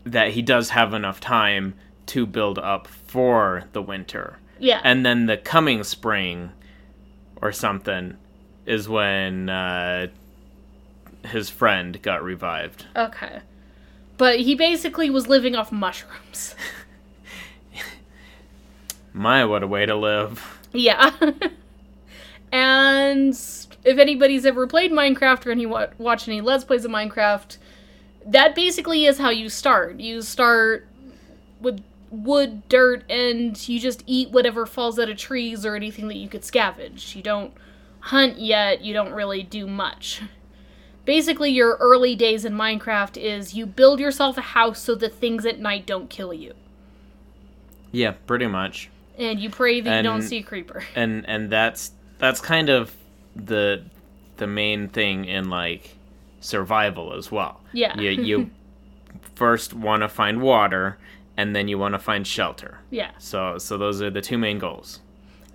[0.05, 1.73] that he does have enough time
[2.07, 4.81] to build up for the winter, Yeah.
[4.83, 6.51] and then the coming spring
[7.41, 8.17] or something
[8.65, 10.07] is when uh,
[11.25, 12.85] his friend got revived.
[12.95, 13.41] okay.
[14.19, 16.53] But he basically was living off mushrooms.
[19.13, 20.59] My, what a way to live!
[20.73, 21.15] Yeah.
[22.51, 27.57] and if anybody's ever played Minecraft or any wa- watch any Let's Plays of Minecraft,
[28.25, 30.01] that basically is how you start.
[30.01, 30.85] You start
[31.61, 36.17] with wood, dirt, and you just eat whatever falls out of trees or anything that
[36.17, 37.15] you could scavenge.
[37.15, 37.53] You don't
[38.01, 40.21] hunt yet, you don't really do much.
[41.09, 45.43] Basically, your early days in Minecraft is you build yourself a house so the things
[45.43, 46.53] at night don't kill you.
[47.91, 48.91] Yeah, pretty much.
[49.17, 50.83] And you pray that you don't see a creeper.
[50.95, 52.95] and and that's that's kind of
[53.35, 53.85] the
[54.37, 55.95] the main thing in like
[56.41, 57.59] survival as well.
[57.73, 57.99] Yeah.
[57.99, 58.51] You you
[59.33, 60.99] first want to find water
[61.35, 62.81] and then you want to find shelter.
[62.91, 63.09] Yeah.
[63.17, 64.99] So so those are the two main goals.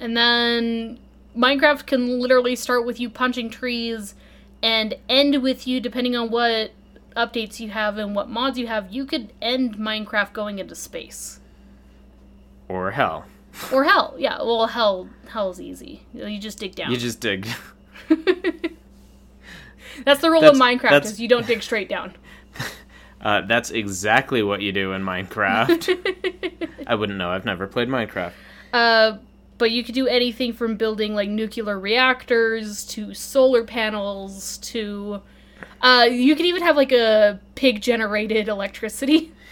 [0.01, 0.99] And then
[1.39, 4.17] Minecraft can literally start with you punching trees
[4.65, 6.73] and end with you, depending on what
[7.15, 11.39] updates you have and what mods you have, you could end Minecraft going into space.
[12.67, 13.27] Or hell.
[13.71, 14.15] Or hell.
[14.19, 16.07] Yeah, well, hell hell's easy.
[16.15, 16.91] You just dig down.
[16.91, 17.47] You just dig.
[20.05, 22.15] That's the rule That's- of Minecraft, is you don't dig straight down.
[23.21, 26.69] Uh, that's exactly what you do in Minecraft.
[26.87, 27.31] I wouldn't know.
[27.31, 28.35] I've never played Minecraft.
[28.71, 29.17] Uh,
[29.65, 35.23] but you could do anything from building like nuclear reactors to solar panels to
[35.81, 39.33] uh, you could even have like a pig generated electricity.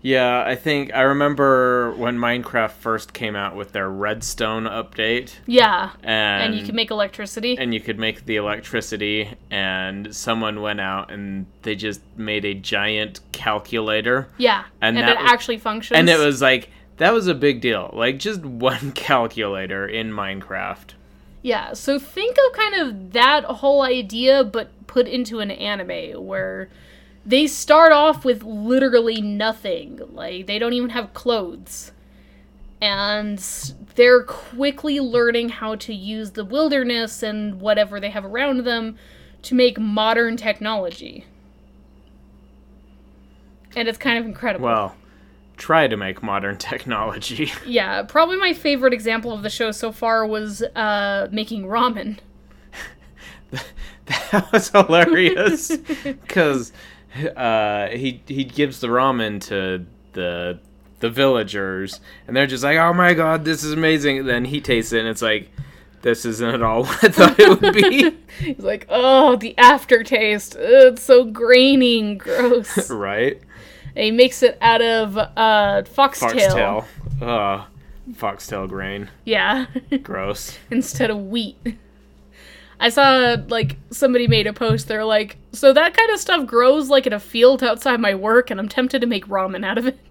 [0.00, 5.90] Yeah, I think I remember when Minecraft first came out with their Redstone update, Yeah.
[6.04, 7.58] and And you could make electricity.
[7.58, 12.54] and you could make the electricity and someone went out and they just made a
[12.54, 14.64] giant calculator yeah.
[14.80, 15.98] and And, that it was- actually functions.
[15.98, 20.94] and it was like that was a big deal like just one calculator in minecraft
[21.42, 21.72] Yeah.
[21.74, 26.68] So think of kind of that whole idea, but put into an anime where
[27.24, 30.00] they start off with literally nothing.
[30.12, 31.92] Like, they don't even have clothes.
[32.80, 33.38] And
[33.94, 38.96] they're quickly learning how to use the wilderness and whatever they have around them
[39.42, 41.24] to make modern technology.
[43.76, 44.66] And it's kind of incredible.
[44.66, 44.96] well
[45.58, 50.26] try to make modern technology yeah, probably my favorite example of the show so far
[50.26, 52.18] was uh, making ramen.
[54.30, 56.72] that was hilarious because
[57.36, 60.58] uh, he he gives the ramen to the
[61.00, 64.60] the villagers and they're just like oh my god this is amazing and then he
[64.60, 65.50] tastes it and it's like
[66.02, 70.56] this isn't at all what i thought it would be He's like, oh, the aftertaste.
[70.56, 72.90] Ugh, it's so grainy and gross.
[72.90, 73.40] right
[73.98, 76.30] and he makes it out of uh, foxtail.
[76.30, 76.84] foxtail
[77.20, 77.64] uh
[78.14, 79.66] foxtail grain Yeah,
[80.02, 81.56] gross instead of wheat.
[82.80, 84.86] I saw like somebody made a post.
[84.86, 88.52] They're like, so that kind of stuff grows like in a field outside my work,
[88.52, 89.98] and I'm tempted to make ramen out of it.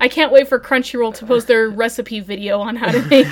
[0.00, 3.26] I can't wait for Crunchyroll to post their recipe video on how to make.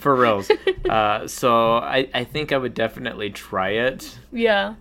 [0.00, 0.50] for reals
[0.88, 4.74] uh so i i think i would definitely try it yeah.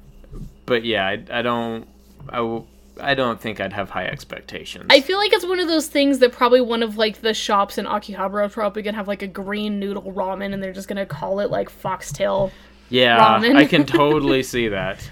[0.69, 1.85] But yeah i, I don't
[2.29, 2.65] I, w-
[3.01, 6.19] I don't think i'd have high expectations I feel like it's one of those things
[6.19, 9.27] that probably one of like the shops in Akihabara are probably gonna have like a
[9.27, 12.51] green noodle ramen and they're just gonna call it like foxtail.
[12.89, 13.55] yeah ramen.
[13.55, 15.09] i can totally see that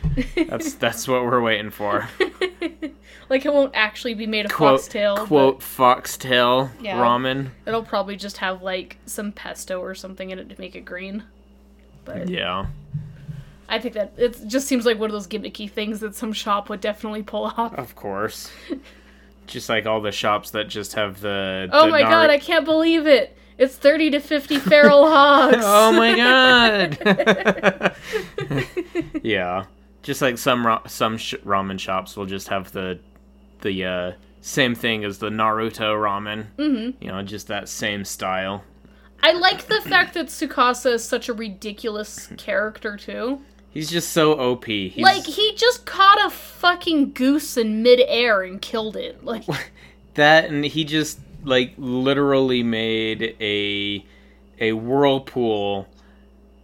[0.47, 2.07] that's that's what we're waiting for
[3.29, 5.15] Like it won't actually be made of quote foxtail.
[5.17, 6.97] but quote foxtail Yeah.
[6.97, 10.85] ramen It'll probably just have like some pesto or something in it to make it
[10.85, 11.23] green.
[12.05, 12.67] But yeah
[13.69, 16.69] I think that it just seems like one of those gimmicky things that some shop
[16.69, 17.73] would definitely pull off.
[17.73, 18.49] of course
[19.45, 22.37] just like all the shops that just have the Oh the my Naru- god, I
[22.37, 23.37] can't believe it!
[23.57, 25.57] It's 30 to 50 feral hogs!
[25.59, 27.95] oh my god
[29.23, 29.65] yeah
[30.03, 32.99] just like some ra- some sh- ramen shops will just have the
[33.61, 34.11] the uh
[34.41, 37.03] same thing as the naruto ramen mm-hmm.
[37.03, 38.63] you know just that same style
[39.23, 43.41] I like the fact that Tsukasa is such a ridiculous character, too.
[43.77, 48.59] He's just so op he's Like, he just caught a fucking goose in midair and
[48.59, 49.23] killed it.
[49.27, 49.43] Like,
[50.15, 54.03] that and he just like literally made a
[54.59, 55.87] a whirlpool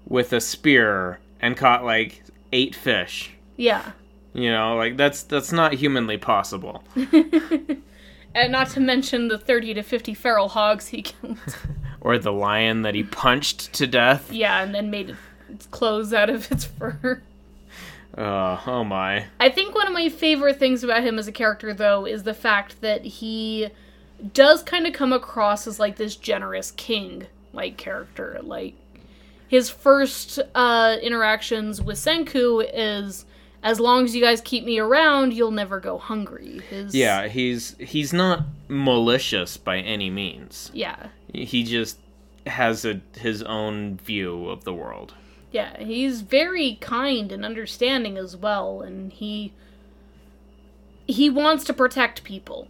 [0.08, 3.32] with a spear and caught like eight fish.
[3.58, 3.92] Yeah.
[4.34, 6.84] You know, like that's that's not humanly possible.
[8.36, 11.38] And not to mention the 30 to 50 feral hogs he killed.
[12.02, 14.32] Or the lion that he punched to death.
[14.34, 15.16] yeah, and then made
[15.72, 17.22] clothes out of its fur.
[18.18, 19.26] Uh, oh my.
[19.40, 22.34] I think one of my favorite things about him as a character, though, is the
[22.34, 23.70] fact that he
[24.34, 28.40] does kind of come across as like this generous king like character.
[28.44, 28.76] Like
[29.48, 33.26] his first uh, interactions with Senku is
[33.64, 36.60] as long as you guys keep me around, you'll never go hungry.
[36.70, 40.70] His Yeah, he's he's not malicious by any means.
[40.74, 41.98] yeah He just
[42.46, 45.14] has a his own view of the world.
[45.54, 49.54] Yeah he's very kind and understanding as well, and he
[51.08, 52.68] he wants to protect people.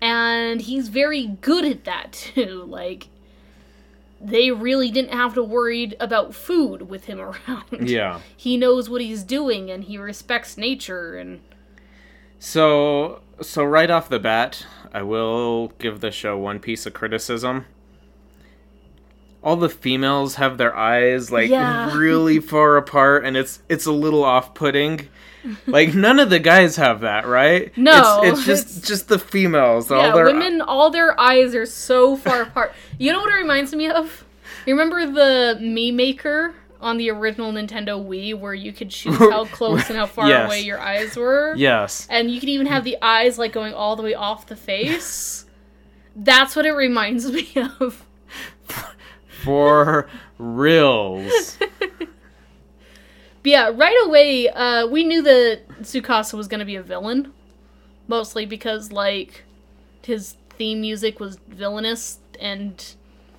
[0.00, 2.64] And he's very good at that too.
[2.66, 3.08] Like
[4.20, 7.88] they really didn't have to worry about food with him around.
[7.88, 8.20] Yeah.
[8.36, 11.40] He knows what he's doing and he respects nature and
[12.38, 17.66] So so right off the bat, I will give the show one piece of criticism.
[19.42, 21.94] All the females have their eyes like Yeah.
[21.96, 25.08] really far apart and it's it's a little off-putting.
[25.66, 27.74] Like none of the guys have that, right?
[27.78, 29.90] No, It's, it's just it's- just the females.
[29.90, 32.72] all their women all their eyes are so far apart.
[32.98, 34.24] You know what it reminds me of?
[34.66, 39.44] You remember the Mii Maker on the original Nintendo Wii where you could choose how
[39.52, 40.46] close and how far Yes.
[40.48, 41.54] away your eyes were?
[41.56, 42.06] Yes.
[42.10, 45.46] And you could even have the eyes like going all the way off the face.
[46.16, 47.48] That's what it reminds me
[47.80, 48.04] of.
[49.48, 51.56] For reals.
[51.58, 51.80] But
[53.44, 57.32] yeah, right away, uh, we knew that Tsukasa was going to be a villain.
[58.08, 59.44] Mostly because, like,
[60.02, 62.94] his theme music was villainous and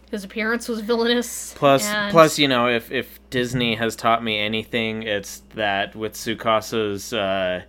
[0.10, 1.54] his appearance was villainous.
[1.56, 6.14] Plus, and- plus, you know, if if Disney has taught me anything, it's that with
[6.14, 7.62] Tsukasa's uh,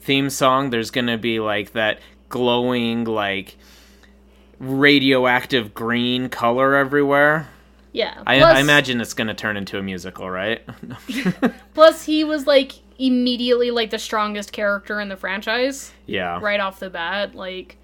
[0.00, 3.56] theme song, there's gonna be like that glowing, like
[4.60, 7.48] radioactive green color everywhere.
[7.92, 8.22] Yeah.
[8.26, 10.62] I, plus, I imagine it's gonna turn into a musical, right?
[11.74, 16.38] Plus, he was, like, immediately, like, the strongest character in the franchise yeah.
[16.40, 17.34] right off the bat.
[17.34, 17.78] Like,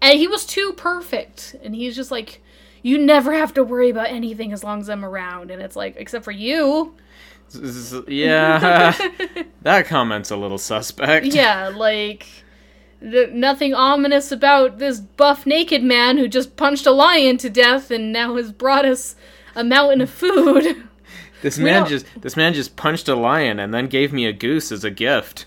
[0.00, 1.56] and he was too perfect.
[1.62, 2.42] And he's just like,
[2.82, 5.50] you never have to worry about anything as long as I'm around.
[5.50, 6.94] And it's like, except for you.
[8.06, 8.96] Yeah.
[9.62, 11.26] that comment's a little suspect.
[11.26, 12.26] Yeah, like
[13.00, 17.90] th- nothing ominous about this buff naked man who just punched a lion to death
[17.90, 19.16] and now has brought us
[19.56, 20.84] a mountain of food.
[21.42, 24.72] This man just this man just punched a lion and then gave me a goose
[24.72, 25.44] as a gift.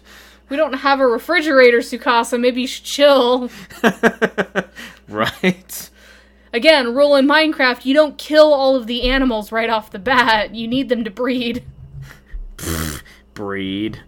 [0.47, 2.39] we don't have a refrigerator, Tsukasa.
[2.39, 3.49] Maybe you should chill.
[5.10, 5.89] right?
[6.53, 10.53] Again, rule in Minecraft: you don't kill all of the animals right off the bat.
[10.53, 11.64] You need them to breed.
[13.34, 14.03] Breed.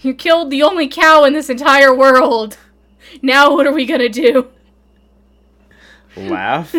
[0.00, 2.58] You killed the only cow in this entire world.
[3.22, 4.48] Now what are we gonna do?
[6.14, 6.74] Laugh.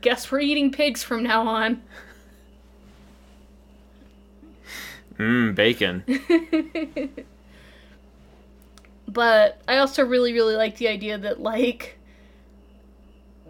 [0.00, 1.82] Guess we're eating pigs from now on.
[5.18, 6.04] Mmm, bacon.
[9.10, 11.98] But I also really, really like the idea that, like,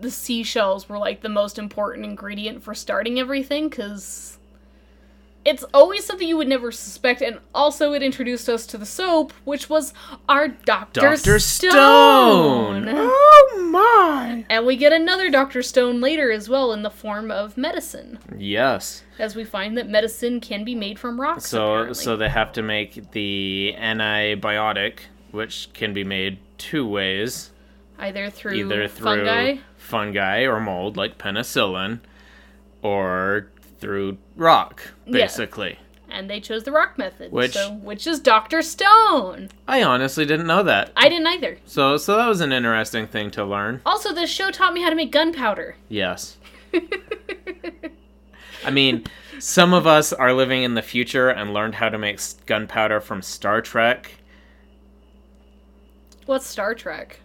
[0.00, 4.38] the seashells were, like, the most important ingredient for starting everything, because
[5.44, 9.32] it's always something you would never suspect, and also it introduced us to the soap,
[9.44, 9.94] which was
[10.28, 11.00] our Dr.
[11.00, 11.38] Dr.
[11.38, 11.70] Stone.
[11.70, 12.84] Stone.
[12.88, 14.44] Oh my.
[14.50, 15.62] And we get another Dr.
[15.62, 19.02] Stone later as well in the form of medicine, Yes.
[19.18, 21.46] as we find that medicine can be made from rocks.
[21.46, 21.94] So apparently.
[22.04, 24.98] so they have to make the antibiotic,
[25.30, 27.50] which can be made two ways,
[27.98, 32.00] either through, either through fungi, fungi or mold like penicillin
[32.82, 33.48] or
[33.80, 35.12] through rock, Yeah.
[35.22, 35.78] basically.
[36.12, 37.30] and they chose the rock method.
[37.30, 38.62] Which- so, which is Dr.
[38.62, 39.48] Stone.
[39.68, 40.90] I honestly didn't know that.
[40.96, 41.58] I didn't either.
[41.66, 43.80] So so that was an interesting thing to learn.
[43.86, 45.76] Also, this show taught me how to make gunpowder.
[45.88, 46.36] Yes.
[48.64, 49.04] I mean,
[49.38, 53.22] some of us are living in the future and learned how to make gunpowder from
[53.22, 54.16] Star Trek.
[56.26, 57.20] What's Star Trek?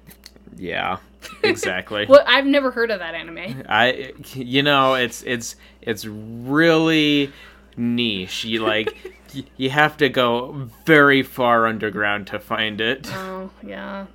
[0.56, 0.98] Yeah,
[1.44, 2.06] exactly.
[2.10, 3.64] well, I've never heard of that anime.
[3.68, 7.32] I, you know, it's it's it's really
[7.78, 8.46] niche.
[8.46, 8.96] You like,
[9.58, 13.08] you have to go very far underground to find it.
[13.14, 14.08] Oh yeah.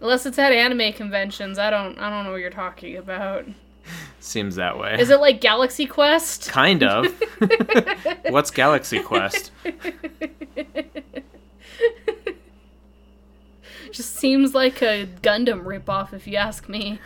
[0.00, 3.46] Unless it's at anime conventions, I don't I don't know what you're talking about.
[4.20, 4.96] Seems that way.
[4.98, 6.50] Is it like Galaxy Quest?
[6.50, 7.06] Kind of.
[8.28, 9.50] What's Galaxy Quest?
[13.98, 17.00] Just seems like a Gundam ripoff, if you ask me.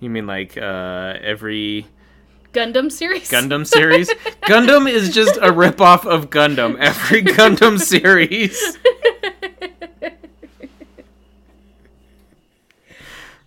[0.00, 1.86] You mean like uh, every
[2.54, 3.30] Gundam series.
[3.30, 4.08] Gundam series.
[4.44, 6.78] Gundam is just a ripoff of Gundam.
[6.78, 8.78] Every Gundam series.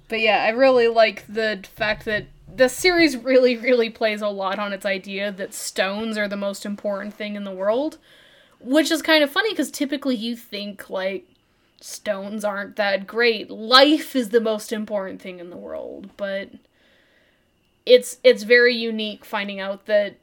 [0.08, 4.60] But yeah, I really like the fact that the series really, really plays a lot
[4.60, 7.98] on its idea that stones are the most important thing in the world.
[8.60, 11.28] Which is kind of funny because typically you think, like,
[11.80, 13.49] stones aren't that great.
[13.49, 16.09] Life is the most important thing in the world.
[16.17, 16.49] But
[17.86, 20.17] it's it's very unique finding out that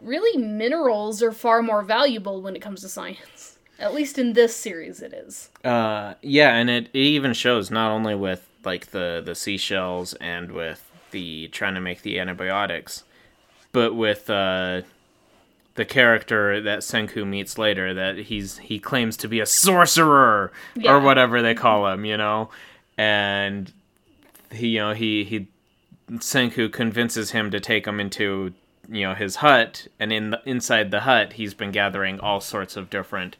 [0.00, 3.58] really minerals are far more valuable when it comes to science.
[3.78, 5.50] At least in this series it is.
[5.62, 10.52] Uh, yeah, and it, it even shows not only with like the the seashells and
[10.52, 13.04] with the trying to make the antibiotics,
[13.72, 14.82] but with uh,
[15.76, 20.92] the character that Senku meets later that he's he claims to be a sorcerer Yeah.
[20.92, 22.50] or whatever they call him, you know,
[22.98, 23.72] and
[24.52, 25.46] he you know he he
[26.10, 28.52] Senku convinces him to take him into
[28.88, 32.76] you know his hut, and in the, inside the hut he's been gathering all sorts
[32.76, 33.36] of different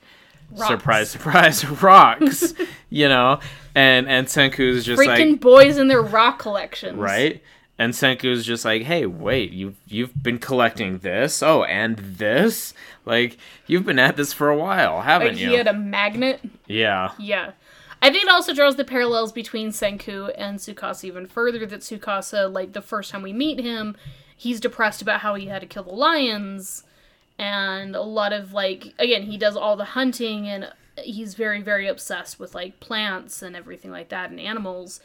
[0.51, 0.69] Rocks.
[0.69, 2.55] surprise surprise rocks,
[2.91, 3.41] you know,
[3.75, 6.97] and and Senku's just Freaking like boys in their rock collections.
[6.99, 7.43] right.
[7.79, 11.43] And Senku's just like, "Hey, wait, you've you've been collecting this?
[11.43, 12.73] Oh, and this?
[13.05, 16.41] Like, you've been at this for a while, haven't Like you?" he had a magnet.
[16.67, 17.53] yeah, Yeah.
[18.03, 21.65] I think it also draws the parallels between Senku and Tsukasa even further.
[21.67, 23.97] That Tsukasa, like the first time we meet him,
[24.37, 26.85] he's depressed about how he had to kill the lions,
[27.39, 30.71] and a lot of like again he does all the hunting and
[31.03, 35.01] he's very very obsessed with like plants and everything like that and animals.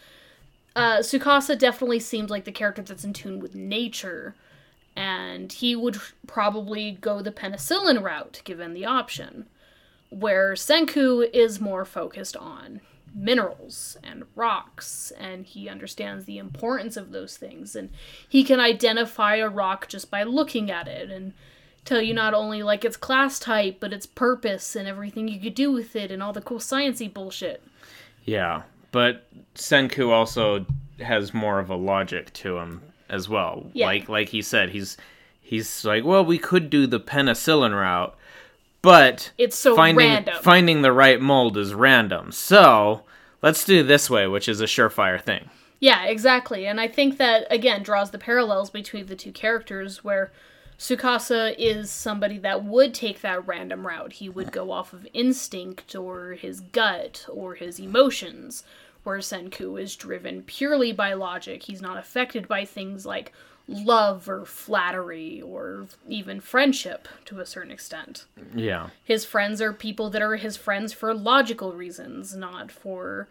[0.75, 4.35] Uh, Tsukasa definitely seems like the character that's in tune with nature,
[4.95, 5.97] and he would
[6.27, 9.47] probably go the penicillin route given the option
[10.09, 12.81] where Senku is more focused on
[13.13, 17.89] minerals and rocks, and he understands the importance of those things, and
[18.27, 21.33] he can identify a rock just by looking at it and
[21.83, 25.55] tell you not only like its class type, but its purpose and everything you could
[25.55, 27.63] do with it and all the cool sciencey bullshit.
[28.25, 28.63] yeah.
[28.91, 30.65] But Senku also
[30.99, 33.69] has more of a logic to him as well.
[33.73, 33.85] Yeah.
[33.87, 34.97] Like like he said, he's
[35.41, 38.15] he's like, well, we could do the penicillin route,
[38.81, 40.35] but It's so finding random.
[40.41, 42.31] finding the right mold is random.
[42.31, 43.03] So
[43.41, 45.49] let's do this way, which is a surefire thing.
[45.79, 46.67] Yeah, exactly.
[46.67, 50.31] And I think that, again, draws the parallels between the two characters where
[50.81, 54.13] Tsukasa is somebody that would take that random route.
[54.13, 58.63] He would go off of instinct or his gut or his emotions,
[59.03, 61.61] where Senku is driven purely by logic.
[61.61, 63.31] He's not affected by things like
[63.67, 68.25] love or flattery or even friendship to a certain extent
[68.55, 68.89] Yeah.
[69.03, 73.27] his friends are people that are his friends for logical reasons, not for,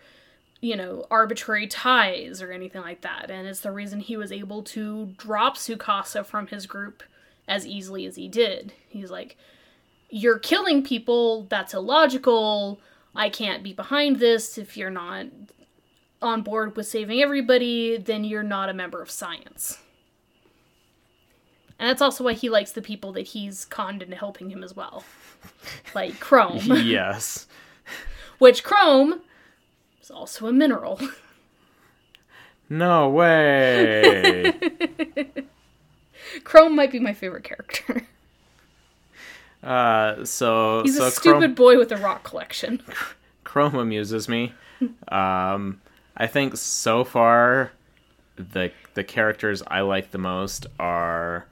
[0.60, 3.28] you know, arbitrary ties or anything like that.
[3.28, 7.02] And it's the reason he was able to drop Tsukasa from his group
[7.50, 8.72] as easily as he did.
[8.88, 9.36] He's like,
[10.08, 12.80] You're killing people, that's illogical.
[13.14, 14.56] I can't be behind this.
[14.56, 15.26] If you're not
[16.22, 19.78] on board with saving everybody, then you're not a member of science.
[21.78, 24.76] And that's also why he likes the people that he's conned into helping him as
[24.76, 25.02] well.
[25.94, 27.48] Like Chrome, yes.
[28.38, 29.22] which Chrome
[30.00, 31.00] is also a mineral.
[32.68, 34.52] No way.
[36.44, 38.06] Chrome might be my favorite character.
[39.62, 42.82] uh, so He's so a stupid Chrome, boy with a rock collection.
[43.44, 44.52] Chrome amuses me.
[45.08, 45.80] Um,
[46.16, 47.72] I think so far
[48.36, 51.46] the the characters I like the most are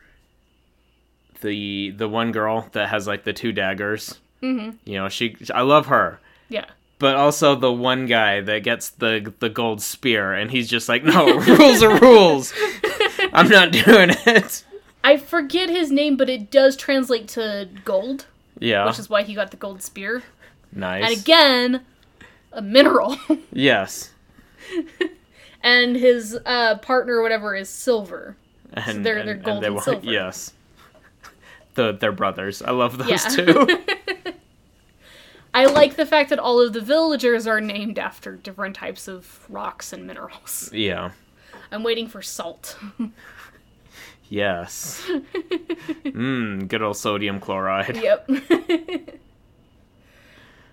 [1.40, 4.18] the the one girl that has like the two daggers.
[4.42, 4.76] Mm-hmm.
[4.84, 6.20] You know, she I love her.
[6.48, 6.66] Yeah.
[6.98, 11.04] But also the one guy that gets the the gold spear, and he's just like,
[11.04, 12.52] no, rules are rules.
[13.32, 14.64] I'm not doing it.
[15.04, 18.26] I forget his name, but it does translate to gold,
[18.58, 20.22] Yeah, which is why he got the gold spear.
[20.72, 21.04] nice.
[21.10, 21.86] And again,
[22.52, 23.16] a mineral.
[23.52, 24.10] yes,
[25.62, 28.36] and his uh, partner or whatever is silver.
[28.72, 30.04] and they're- they're gold and wa- silver.
[30.10, 30.52] Yes,
[31.74, 32.60] the they're brothers.
[32.60, 33.16] I love those Yeah.
[33.16, 33.66] two.
[35.54, 39.46] I like the fact that all of the villagers are named after different types of
[39.48, 40.70] rocks and minerals.
[40.72, 41.12] yeah.
[41.72, 42.76] I'm waiting for salt.
[44.28, 45.08] Yes.
[46.04, 47.96] Mmm, good old sodium chloride.
[48.02, 48.30] Yep.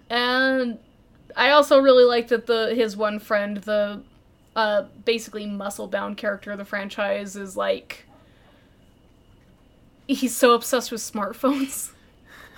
[0.09, 0.77] and
[1.35, 4.01] I also really like that the his one friend, the
[4.55, 8.05] uh basically muscle bound character of the franchise, is like
[10.07, 11.91] he's so obsessed with smartphones.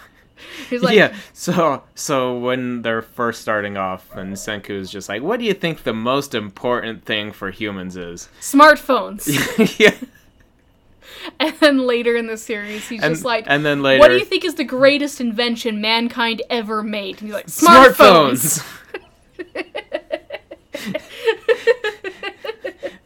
[0.70, 1.16] he's like yeah.
[1.34, 5.84] So so when they're first starting off, and Senku's just like, "What do you think
[5.84, 9.28] the most important thing for humans is?" smartphones.
[9.80, 9.96] yeah.
[11.40, 14.18] And then later in the series, he's And, just like, and then later, "What do
[14.18, 18.66] you think is the greatest invention mankind ever made?" And he's like, "Smartphones."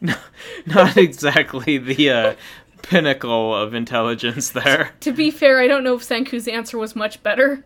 [0.00, 0.14] no,
[0.66, 2.34] not exactly the uh,
[2.82, 4.92] pinnacle of intelligence there.
[5.00, 7.64] to be fair, I don't know if Senku's answer was much better.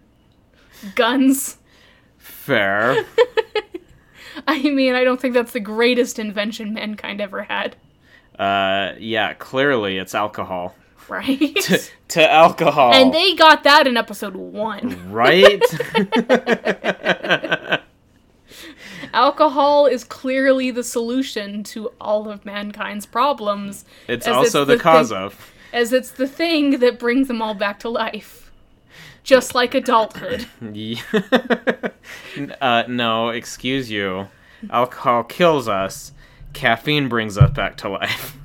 [0.94, 1.58] Guns.
[2.18, 3.04] Fair.
[4.46, 7.76] I mean, I don't think that's the greatest invention mankind ever had,
[8.38, 10.74] Uh, yeah, clearly it's alcohol.
[11.08, 11.54] right?
[11.56, 12.92] To, to alcohol.
[12.92, 15.10] and they got that in episode one.
[15.10, 15.62] Right?
[19.12, 23.84] Alcohol is clearly the solution to all of mankind's problems.
[24.08, 25.52] it's also it's the, the cause thing- of.
[25.72, 28.50] as it's the thing that brings them all back to life.
[29.22, 30.46] Just like adulthood.
[32.60, 34.28] Uh, no, excuse you.
[34.70, 36.12] Alcohol kills us.
[36.56, 38.36] Caffeine brings us back to life.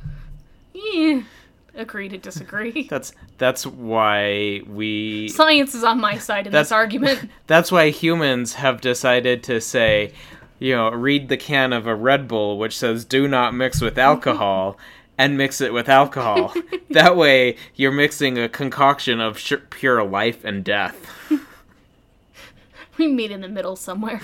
[0.74, 1.22] Yeah.
[1.76, 2.84] Agree to disagree.
[2.90, 7.30] That's that's why we Science is on my side in this argument.
[7.48, 10.12] that's why humans have decided to say,
[10.60, 13.98] you know, read the can of a Red Bull which says do not mix with
[13.98, 14.78] alcohol
[15.18, 16.54] and mix it with alcohol.
[16.90, 21.10] that way you're mixing a concoction of sh- pure life and death.
[22.98, 24.22] We meet in the middle somewhere.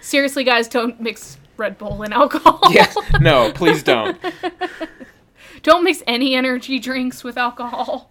[0.00, 2.60] Seriously, guys, don't mix Red Bull and alcohol.
[2.70, 2.96] yes.
[3.20, 4.16] No, please don't.
[5.62, 8.10] don't mix any energy drinks with alcohol.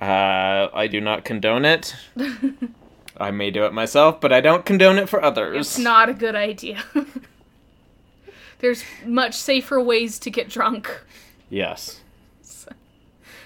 [0.00, 1.94] Uh, I do not condone it.
[3.16, 5.56] I may do it myself, but I don't condone it for others.
[5.58, 6.84] It's not a good idea.
[8.58, 11.02] There's much safer ways to get drunk.
[11.48, 12.00] Yes.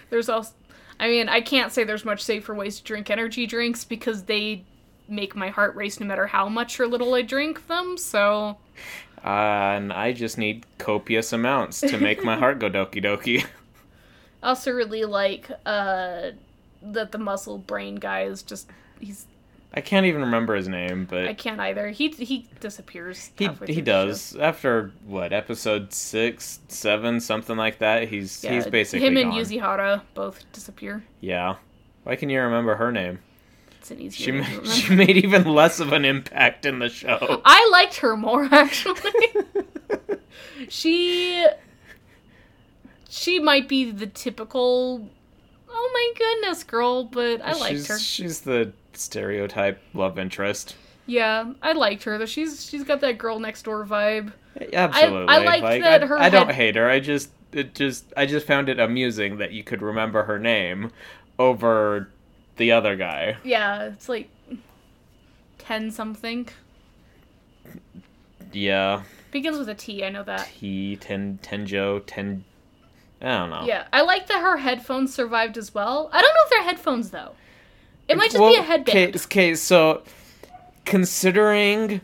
[0.08, 0.52] There's also,
[0.98, 4.64] I mean, I can't say there's much safer ways to drink energy drinks because they
[5.10, 7.98] make my heart race no matter how much or little I drink them.
[7.98, 8.56] So,
[9.22, 9.28] Uh,
[9.76, 13.44] and I just need copious amounts to make my heart go doki doki.
[14.42, 16.30] I also really like uh,
[16.82, 19.26] that the muscle brain guy is just he's
[19.72, 21.90] I can't even remember his name, but I can't either.
[21.90, 23.30] He he disappears.
[23.36, 28.08] he he does after what episode six, seven, something like that.
[28.08, 29.40] He's Yeah, he's basically him and gone.
[29.40, 31.04] Yuzuriha both disappear.
[31.20, 31.56] Yeah.
[32.02, 33.20] Why can you remember her name?
[33.80, 37.40] It's an easy She to she made even less of an impact in the show.
[37.46, 39.10] I liked her more actually.
[40.68, 41.46] she
[43.08, 45.08] she might be the typical
[45.66, 47.98] oh my goodness girl, but I liked she's, her.
[47.98, 50.76] She's the stereotype love interest.
[51.06, 52.18] Yeah, I liked her.
[52.18, 54.34] though She's she's got that girl next door vibe.
[54.74, 55.34] Absolutely.
[55.34, 56.86] I liked like, that I, her I don't hate her.
[56.86, 60.92] I just it just I just found it amusing that you could remember her name
[61.38, 62.10] over
[62.60, 63.36] the other guy.
[63.42, 64.28] Yeah, it's like
[65.58, 66.48] ten something.
[68.52, 69.02] Yeah.
[69.32, 70.48] Begins with a T, I know that.
[70.58, 72.44] T Ten Tenjo Ten
[73.22, 73.64] I don't know.
[73.66, 76.08] Yeah, I like that her headphones survived as well.
[76.12, 77.32] I don't know if they're headphones though.
[78.08, 79.16] It might just Well, be a headband.
[79.16, 80.02] Okay, so
[80.84, 82.00] considering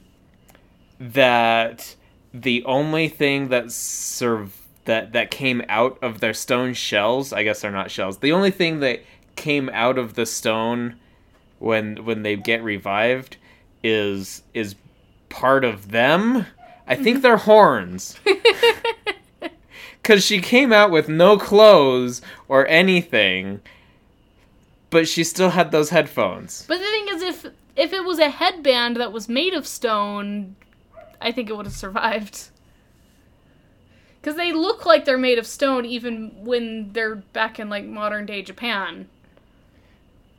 [0.99, 1.97] that
[2.33, 7.61] the only thing that serve that that came out of their stone shells, I guess
[7.61, 8.19] they're not shells.
[8.19, 9.03] The only thing that
[9.37, 10.97] came out of the stone
[11.59, 13.37] when when they get revived
[13.83, 14.75] is is
[15.29, 16.47] part of them.
[16.87, 17.23] I think mm-hmm.
[17.23, 18.19] they're horns.
[20.03, 23.61] Cuz she came out with no clothes or anything,
[24.91, 26.65] but she still had those headphones.
[26.69, 30.57] But the thing is, if if it was a headband that was made of stone,
[31.21, 32.49] I think it would have survived.
[34.21, 38.27] Because they look like they're made of stone even when they're back in like modern
[38.27, 39.09] day Japan.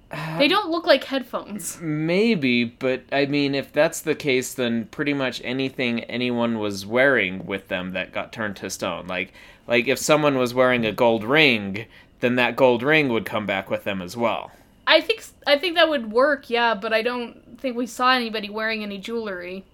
[0.10, 1.80] They don't look like headphones.
[1.82, 7.46] Maybe, but I mean, if that's the case, then pretty much anything anyone was wearing
[7.46, 9.34] with them that got turned to stone, like
[9.68, 11.86] like if someone was wearing a gold ring,
[12.22, 14.52] then that gold ring would come back with them as well.
[14.86, 18.50] I think I think that would work, yeah, but I don't think we saw anybody
[18.50, 19.66] wearing any jewelry.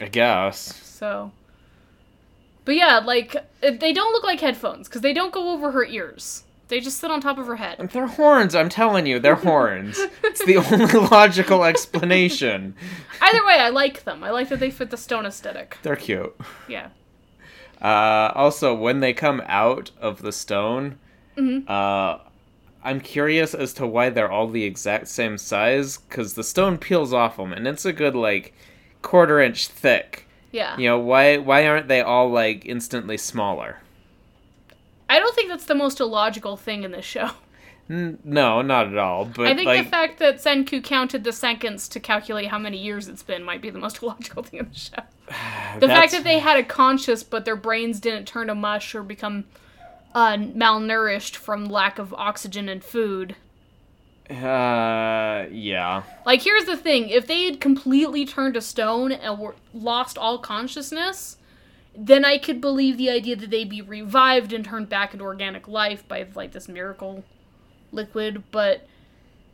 [0.00, 0.58] I guess.
[0.82, 1.30] So,
[2.64, 6.42] but yeah, like they don't look like headphones because they don't go over her ears.
[6.68, 7.90] They just sit on top of her head.
[7.92, 8.54] They're horns.
[8.54, 9.98] I'm telling you, they're horns.
[10.22, 12.74] It's the only logical explanation.
[13.20, 14.24] Either way, I like them.
[14.24, 15.76] I like that they fit the stone aesthetic.
[15.82, 16.34] They're cute.
[16.68, 16.88] Yeah.
[17.82, 20.98] Uh, also, when they come out of the stone,
[21.36, 21.68] Mhm.
[21.68, 22.18] uh,
[22.82, 25.98] I'm curious as to why they're all the exact same size.
[25.98, 28.54] Because the stone peels off them, and it's a good like
[29.02, 30.26] quarter inch thick.
[30.50, 30.76] Yeah.
[30.78, 31.36] You know why?
[31.36, 33.80] Why aren't they all like instantly smaller?
[35.08, 37.30] I don't think that's the most illogical thing in this show.
[37.86, 39.26] No, not at all.
[39.26, 42.78] But I think like, the fact that Senku counted the seconds to calculate how many
[42.78, 45.02] years it's been might be the most illogical thing in the show.
[45.80, 49.02] The fact that they had a conscious, but their brains didn't turn to mush or
[49.02, 49.44] become
[50.14, 53.36] uh, malnourished from lack of oxygen and food.
[54.30, 59.56] uh, yeah, Like, here's the thing: if they had completely turned to stone and were
[59.74, 61.36] lost all consciousness,
[61.96, 65.68] then I could believe the idea that they'd be revived and turned back into organic
[65.68, 67.24] life by like this miracle
[67.92, 68.44] liquid.
[68.50, 68.86] But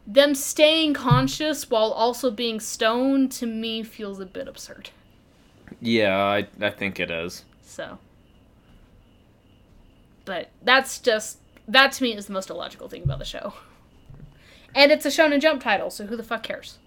[0.07, 4.91] them staying conscious while also being stoned to me feels a bit absurd.
[5.81, 7.45] yeah, I I think it is.
[7.63, 7.99] So,
[10.25, 11.39] but that's just
[11.69, 13.55] that to me is the most illogical thing about the show.
[14.75, 16.79] And it's a Shonen Jump title, so who the fuck cares?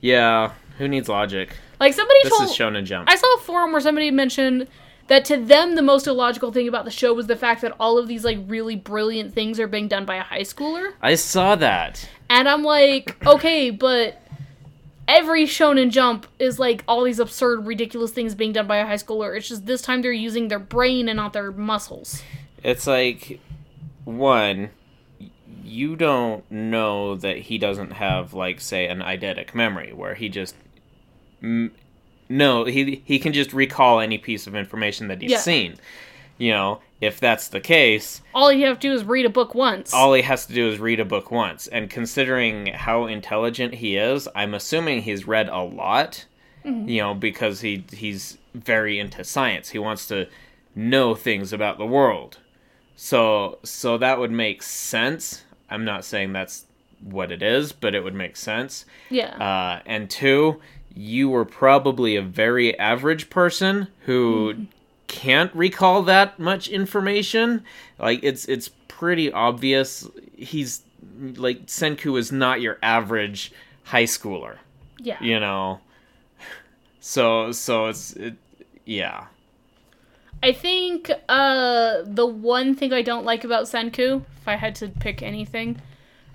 [0.00, 1.56] Yeah, who needs logic?
[1.80, 3.08] Like somebody This told is Shonen Jump.
[3.10, 4.68] I saw a forum where somebody mentioned
[5.08, 7.98] that to them the most illogical thing about the show was the fact that all
[7.98, 10.92] of these like really brilliant things are being done by a high schooler.
[11.00, 12.08] I saw that.
[12.28, 14.22] And I'm like, okay, but
[15.06, 18.94] every shonen jump is like all these absurd, ridiculous things being done by a high
[18.94, 19.36] schooler.
[19.36, 22.22] It's just this time they're using their brain and not their muscles.
[22.62, 23.40] It's like
[24.04, 24.70] one
[25.64, 30.54] you don't know that he doesn't have like say an eidetic memory where he just
[31.42, 31.72] m-
[32.28, 35.38] no he he can just recall any piece of information that he's Yeah.
[35.38, 35.76] seen.
[36.38, 39.54] You know if that's the case All you have to do is read a book
[39.54, 39.94] once.
[39.94, 41.66] all he has to do is read a book once.
[41.68, 46.26] And considering how intelligent he is i'm assuming he's read a lot
[46.64, 49.70] you know because he he's very into science.
[49.70, 50.26] He wants to
[50.74, 52.38] know things about the world.
[52.96, 55.44] So so that would make sense.
[55.70, 56.66] I'm not saying that's
[57.00, 58.84] what it is but it would make sense.
[59.08, 59.36] Yeah.
[59.36, 60.60] uh, and two
[60.98, 64.66] you were probably a very average person who
[65.06, 67.64] can't recall that much information.
[67.98, 70.82] Like it's it's pretty obvious he's
[71.36, 73.52] like senku is not your average
[73.84, 74.58] high schooler
[75.00, 75.16] yeah.
[75.20, 75.80] you know?
[77.00, 78.34] So so it's it,
[78.84, 79.26] yeah.
[80.42, 84.88] I think uh the one thing I don't like about Senku, if I had to
[84.88, 85.80] pick anything,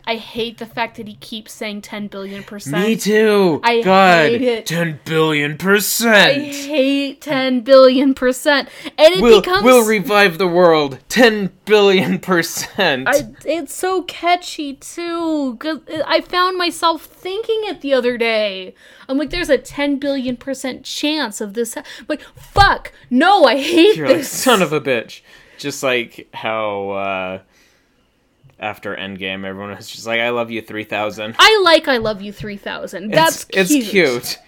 [0.06, 2.86] I hate the fact that he keeps saying 10 billion percent.
[2.88, 4.66] me too I god hate it.
[4.66, 8.70] 10 billion I percent hate 10 billion percent.
[8.86, 14.74] And it we'll, becomes we'll revive the world 10 billion percent I, it's so catchy
[14.76, 15.58] too.
[16.06, 18.76] I found myself thinking it the other day.
[19.08, 21.76] I'm like, there's a 10 billion percent chance of this.
[21.76, 24.30] ha- like, fuck, no, I hate You're like, this.
[24.30, 25.22] son of a bitch.
[25.58, 27.40] Just like how uh,
[28.64, 31.36] after Endgame, everyone was just like, I love you 3000.
[31.38, 33.12] I like I Love You 3000.
[33.12, 33.84] That's it's, cute.
[33.84, 34.40] It's cute.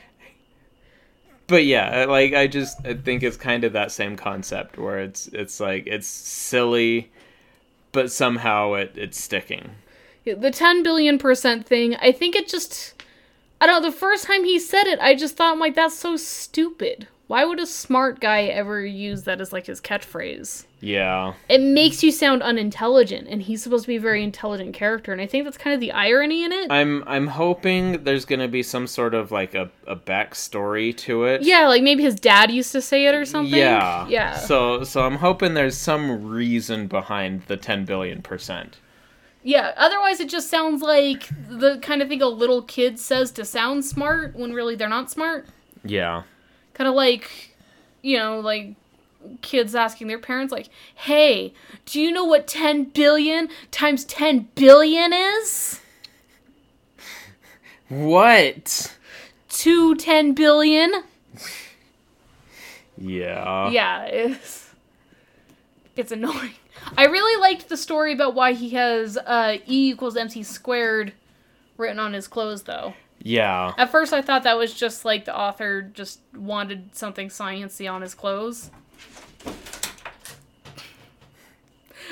[1.47, 5.27] But yeah, like I just I think it's kind of that same concept where it's
[5.27, 7.11] it's like it's silly,
[7.91, 9.69] but somehow it it's sticking.
[10.25, 12.93] The 10 billion percent thing, I think it just.
[13.61, 15.97] I don't know, the first time he said it, I just thought, I'm like, that's
[15.97, 17.07] so stupid.
[17.27, 20.65] Why would a smart guy ever use that as like his catchphrase?
[20.85, 25.11] Yeah, It makes you sound unintelligent, and he's supposed to be a very intelligent character,
[25.11, 26.71] and I think that's kind of the irony in it.
[26.71, 31.41] I'm I'm hoping there's gonna be some sort of like a a backstory to it.
[31.41, 33.59] yeah, like maybe his dad used to say it or something.
[33.59, 34.07] Yeah.
[34.07, 34.37] Yeah.
[34.37, 38.77] So so I'm hoping there's some reason behind the 10 billion percent.
[39.43, 43.43] yeah, otherwise it just sounds like the kind of thing a little kid says to
[43.45, 45.47] sound smart when really they're not smart.
[45.83, 46.23] Yeah.
[46.73, 47.55] Kind of like,
[48.01, 48.75] you know, like
[49.41, 51.53] kids asking their parents, like, hey,
[51.85, 55.79] do you know what 10 billion times 10 billion is?
[57.89, 58.95] What?
[59.49, 61.03] Two 10 billion?
[62.97, 63.69] Yeah.
[63.69, 64.71] Yeah, it's
[65.95, 66.53] it's annoying.
[66.97, 71.13] I really liked the story about why he has uh, E equals MC squared
[71.77, 72.93] written on his clothes, though.
[73.19, 73.73] Yeah.
[73.77, 78.01] At first, I thought that was just like the author just wanted something sciency on
[78.01, 78.69] his clothes.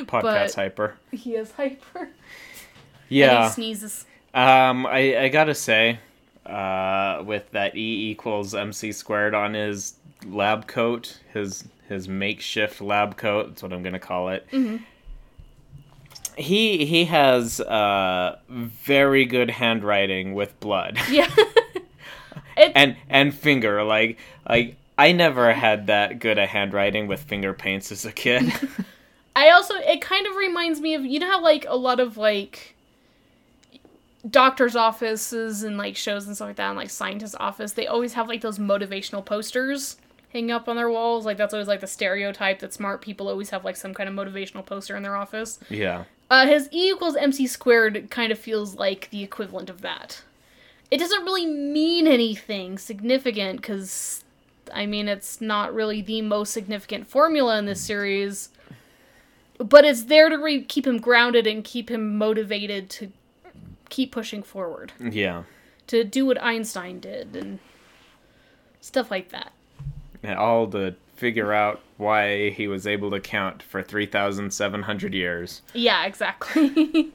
[0.02, 0.96] Podcast hyper.
[1.12, 2.10] He is hyper.
[3.10, 3.48] And Yeah.
[3.50, 4.06] he sneezes.
[4.34, 6.00] Um, I, I gotta say,
[6.48, 9.94] uh, with that E equals MC squared on his
[10.26, 14.48] lab coat, his his makeshift lab coat, that's what I'm gonna call it.
[16.38, 21.30] He he has uh very good handwriting with blood Yeah.
[22.58, 24.18] it, and and finger like
[24.50, 28.52] like I never had that good a handwriting with finger paints as a kid.
[29.36, 32.18] I also it kind of reminds me of you know how like a lot of
[32.18, 32.76] like
[34.30, 38.14] doctors' offices and like shows and stuff like that, and like scientists' office, they always
[38.14, 39.98] have like those motivational posters.
[40.32, 41.26] hanging up on their walls.
[41.26, 44.16] Like that's always like the stereotype that smart people always have like some kind of
[44.16, 45.60] motivational poster in their office.
[45.70, 46.06] Yeah.
[46.30, 50.24] Uh, his E equals MC squared kind of feels like the equivalent of that.
[50.90, 54.23] It doesn't really mean anything significant because,
[54.74, 58.50] I mean, it's not really the most significant formula in this series.
[59.60, 63.12] But it's there to re- keep him grounded and keep him motivated to
[63.90, 65.44] keep pushing forward, Yeah.
[65.88, 67.60] to do what Einstein did and
[68.82, 69.52] stuff like that.
[70.24, 75.62] And all to figure out why he was able to count for 3,700 years.
[75.74, 77.12] Yeah, exactly.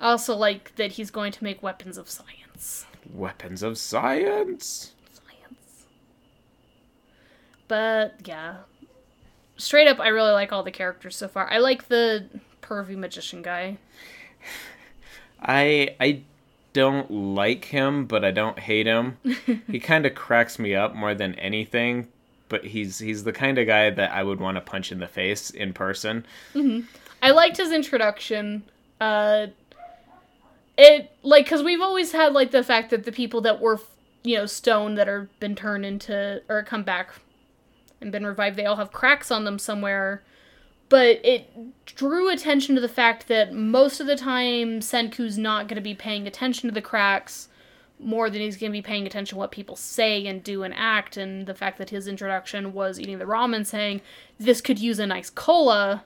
[0.00, 2.86] I also like that he's going to make weapons of science.
[3.12, 4.92] Weapons of science.
[5.12, 5.86] Science.
[7.66, 8.56] But yeah.
[9.56, 11.50] Straight up I really like all the characters so far.
[11.50, 12.26] I like the
[12.62, 13.78] pervy magician guy.
[15.42, 16.22] I I
[16.72, 19.18] don't like him, but I don't hate him.
[19.66, 22.08] he kind of cracks me up more than anything,
[22.48, 25.08] but he's he's the kind of guy that I would want to punch in the
[25.08, 26.24] face in person.
[27.22, 28.64] I liked his introduction.
[29.00, 29.48] Uh
[30.78, 33.80] it like cuz we've always had like the fact that the people that were
[34.22, 37.10] you know stone that are been turned into or come back
[38.00, 40.22] and been revived they all have cracks on them somewhere.
[40.88, 41.50] But it
[41.84, 45.94] drew attention to the fact that most of the time Senku's not going to be
[45.94, 47.48] paying attention to the cracks
[48.00, 50.72] more than he's going to be paying attention to what people say and do and
[50.74, 54.00] act and the fact that his introduction was eating the ramen saying
[54.38, 56.04] this could use a nice cola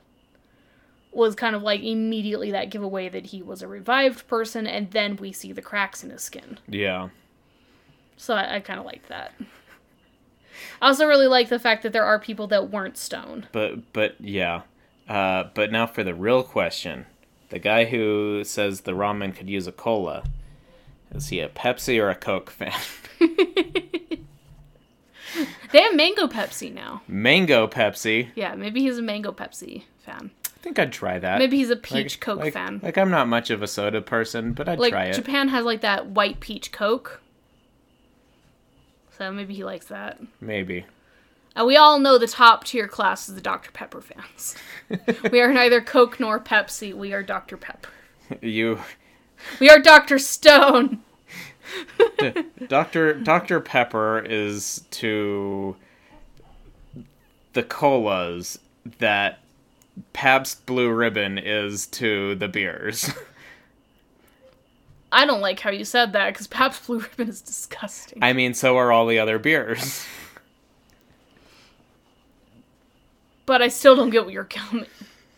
[1.13, 5.17] was kind of like immediately that giveaway that he was a revived person, and then
[5.17, 6.59] we see the cracks in his skin.
[6.69, 7.11] Yeah.
[8.17, 9.33] So I, I kind of like that.
[10.81, 13.47] I also really like the fact that there are people that weren't stone.
[13.53, 14.63] But but yeah.
[15.09, 17.07] Uh, but now for the real question.
[17.51, 20.25] The guy who says the ramen could use a cola.
[21.15, 22.73] Is he a Pepsi or a Coke fan?
[25.73, 27.03] They have mango Pepsi now.
[27.09, 28.29] Mango Pepsi.
[28.35, 30.31] Yeah, maybe he's a mango Pepsi fan.
[30.63, 31.41] I think I'd try that.
[31.41, 32.79] Maybe he's a Like- peach Coke like- fan.
[32.85, 35.15] Like I'm not much of a soda person, but I'd Like try it.
[35.15, 37.21] Japan has like that white peach Coke.
[39.19, 40.21] So maybe he likes that.
[40.41, 40.87] Maybe.
[41.57, 43.73] And we all know the top tier class is the Dr.
[43.73, 44.55] Pepper fans.
[45.33, 46.95] we are neither Coke nor Pepsi.
[46.95, 47.57] We are Dr.
[47.57, 47.91] Pepper.
[48.41, 48.79] You
[49.59, 50.21] We are Dr.
[50.21, 51.01] Stone.
[52.69, 53.15] Dr.
[53.15, 53.61] Dr.
[53.61, 55.75] Pepper is to
[57.55, 58.61] the colas
[59.01, 59.41] that
[60.13, 63.11] Pabst Blue Ribbon is to the beers.
[65.13, 68.19] I don't like how you said that because Pabst Blue Ribbon is disgusting.
[68.23, 70.05] I mean, so are all the other beers.
[73.47, 74.49] but I still don't get what you're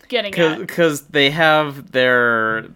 [0.08, 0.60] getting at.
[0.60, 2.68] Because they have their,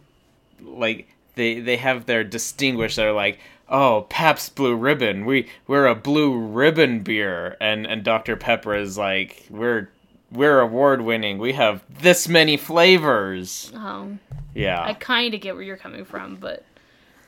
[0.60, 5.94] like, they, they have their distinguished, they're like, oh, Pabst Blue Ribbon, we, we're a
[5.94, 7.56] Blue Ribbon beer.
[7.60, 8.34] And, and Dr.
[8.34, 9.88] Pepper is like, we're,
[10.30, 11.38] we're award winning.
[11.38, 13.72] We have this many flavors.
[13.74, 14.18] Oh,
[14.54, 14.82] Yeah.
[14.82, 16.64] I kind of get where you're coming from, but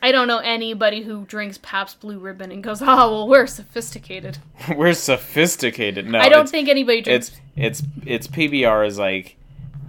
[0.03, 4.39] I don't know anybody who drinks Pabst Blue Ribbon and goes, "Oh, well, we're sophisticated."
[4.75, 6.07] We're sophisticated.
[6.09, 7.33] No, I don't think anybody drinks.
[7.57, 9.37] it's it's it's PBR is like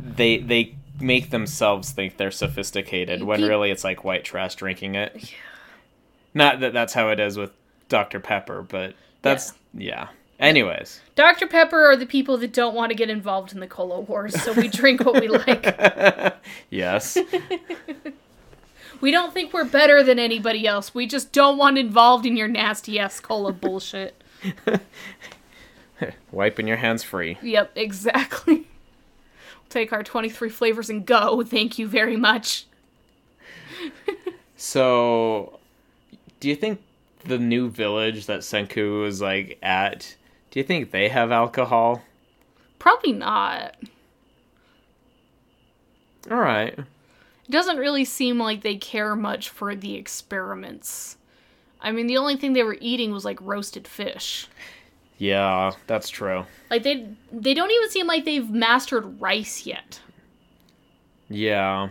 [0.02, 4.96] they they make themselves think they're sophisticated when Pe- really it's like white trash drinking
[4.96, 5.14] it.
[5.16, 5.38] Yeah.
[6.34, 7.52] Not that that's how it is with
[7.90, 10.10] Dr Pepper, but that's yeah.
[10.42, 11.48] Anyways, Dr.
[11.48, 14.52] Pepper are the people that don't want to get involved in the cola wars, so
[14.54, 16.36] we drink what we like.
[16.70, 17.18] yes,
[19.02, 20.94] We don't think we're better than anybody else.
[20.94, 24.22] We just don't want involved in your nasty ass cola bullshit.
[26.32, 27.38] wiping your hands free.
[27.42, 28.56] Yep, exactly.
[28.56, 31.44] We'll take our 23 flavors and go.
[31.44, 32.68] Thank you very much.
[34.56, 35.60] So,
[36.40, 36.80] do you think
[37.26, 40.16] the new village that Senku is like at?
[40.52, 42.04] Do you think they have alcohol?
[42.78, 43.76] Probably not.
[46.30, 46.78] All right.
[46.78, 51.18] It doesn't really seem like they care much for the experiments.
[51.82, 54.48] I mean, the only thing they were eating was like roasted fish.
[55.18, 56.46] Yeah, that's true.
[56.70, 60.00] Like they they don't even seem like they've mastered rice yet.
[61.30, 61.90] Yeah.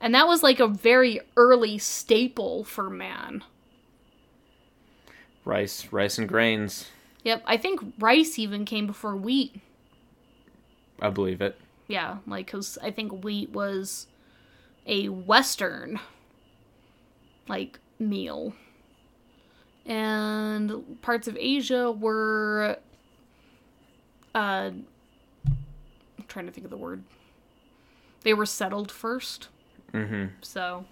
[0.00, 3.42] And that was like a very early staple for man.
[5.44, 6.90] Rice, rice and grains.
[7.24, 9.60] Yep, I think rice even came before wheat.
[11.00, 11.58] I believe it.
[11.86, 14.06] Yeah, like cuz I think wheat was
[14.86, 16.00] a western
[17.48, 18.54] like meal.
[19.86, 22.78] And parts of Asia were
[24.34, 27.04] uh I'm trying to think of the word.
[28.22, 29.48] They were settled first.
[29.92, 30.26] Mm-hmm.
[30.42, 30.84] So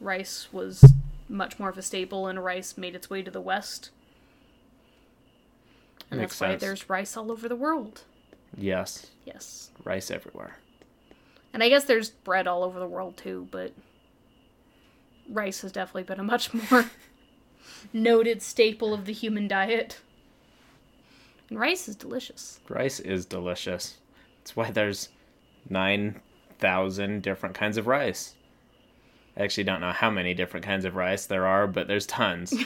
[0.00, 0.84] rice was
[1.28, 3.90] much more of a staple and rice made its way to the west.
[6.10, 8.02] And Makes that's why there's rice all over the world.
[8.56, 9.70] Yes, Yes.
[9.84, 10.56] rice everywhere.
[11.52, 13.72] And I guess there's bread all over the world too, but
[15.28, 16.90] rice has definitely been a much more
[17.92, 20.00] noted staple of the human diet.
[21.48, 22.60] And rice is delicious.
[22.68, 23.98] Rice is delicious.
[24.38, 25.08] That's why there's
[25.68, 28.34] 9,000 different kinds of rice.
[29.36, 32.52] I actually don't know how many different kinds of rice there are, but there's tons.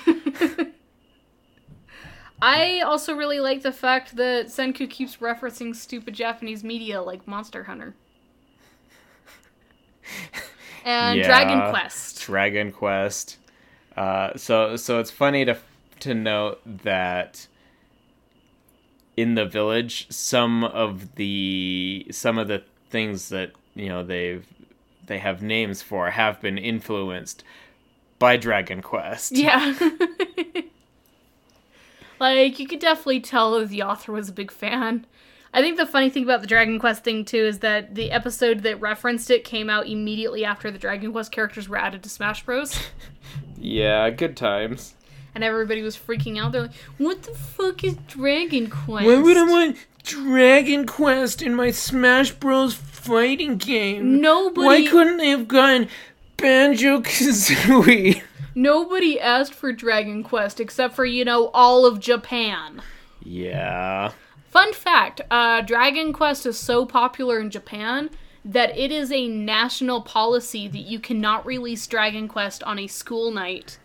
[2.43, 7.65] I also really like the fact that Senku keeps referencing stupid Japanese media like Monster
[7.65, 7.95] Hunter.
[10.85, 11.27] And Yeah.
[11.27, 12.21] Dragon Quest.
[12.21, 13.39] Dragon Quest.
[13.97, 15.57] Uh, so so it's funny to
[16.01, 17.47] to note that
[19.17, 24.47] in the village, some of the some of the things that you know they've
[25.07, 27.45] they have names for have been influenced
[28.19, 29.33] by Dragon Quest.
[29.33, 29.75] Yeah.
[32.33, 35.07] like, you could definitely tell that the author was a big fan.
[35.53, 38.63] I think the funny thing about the Dragon Quest thing, too, is that the episode
[38.65, 42.45] that referenced it came out immediately after the Dragon Quest characters were added to Smash
[42.45, 42.79] Bros.
[43.57, 44.95] Yeah, good times.
[45.35, 46.53] and everybody was freaking out.
[46.53, 49.07] They're like, what the fuck is Dragon Quest?
[49.07, 52.75] Why would I want Dragon Quest in my Smash Bros.
[52.75, 54.21] fighting game?
[54.21, 55.89] Nobody, Why couldn't they have gotten
[56.37, 58.23] Banjo Kazooie?
[58.55, 62.83] nobody asked for Dragon Quest except for, you know, all of Japan.
[63.23, 64.13] Yeah.
[64.51, 68.11] Fun fact uh, Dragon Quest is so popular in Japan
[68.45, 73.31] that it is a national policy that you cannot release Dragon Quest on a school
[73.31, 73.79] night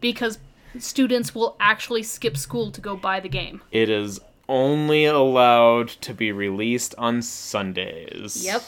[0.00, 0.38] because
[0.78, 3.62] students will actually skip school to go buy the game.
[3.70, 8.44] It is only allowed to be released on Sundays.
[8.44, 8.62] Yep.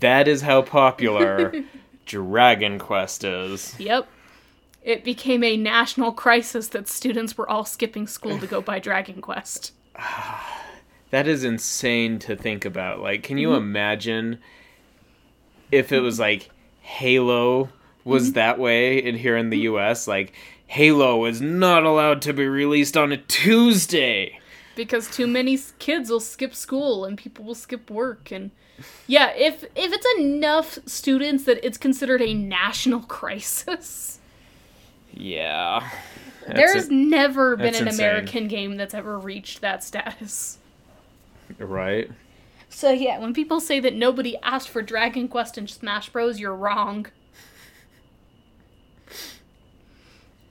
[0.00, 1.52] That is how popular
[2.06, 3.74] Dragon Quest is.
[3.78, 4.08] Yep.
[4.82, 9.20] It became a national crisis that students were all skipping school to go buy Dragon
[9.20, 9.72] Quest.
[11.10, 13.00] That is insane to think about.
[13.00, 13.58] Like, can you mm-hmm.
[13.58, 14.38] imagine
[15.70, 16.48] if it was like
[16.80, 17.68] Halo
[18.02, 18.32] was mm-hmm.
[18.32, 19.76] that way in here in the mm-hmm.
[19.76, 20.08] US?
[20.08, 20.32] Like,
[20.66, 24.40] Halo is not allowed to be released on a Tuesday.
[24.74, 28.50] because too many kids will skip school and people will skip work and
[29.06, 34.18] yeah if if it's enough students that it's considered a national crisis
[35.12, 35.88] Yeah.
[36.48, 36.90] There's it.
[36.92, 38.04] never been an insane.
[38.06, 40.58] american game that's ever reached that status
[41.58, 42.10] right.
[42.68, 46.54] so yeah when people say that nobody asked for dragon quest and smash bros you're
[46.56, 47.06] wrong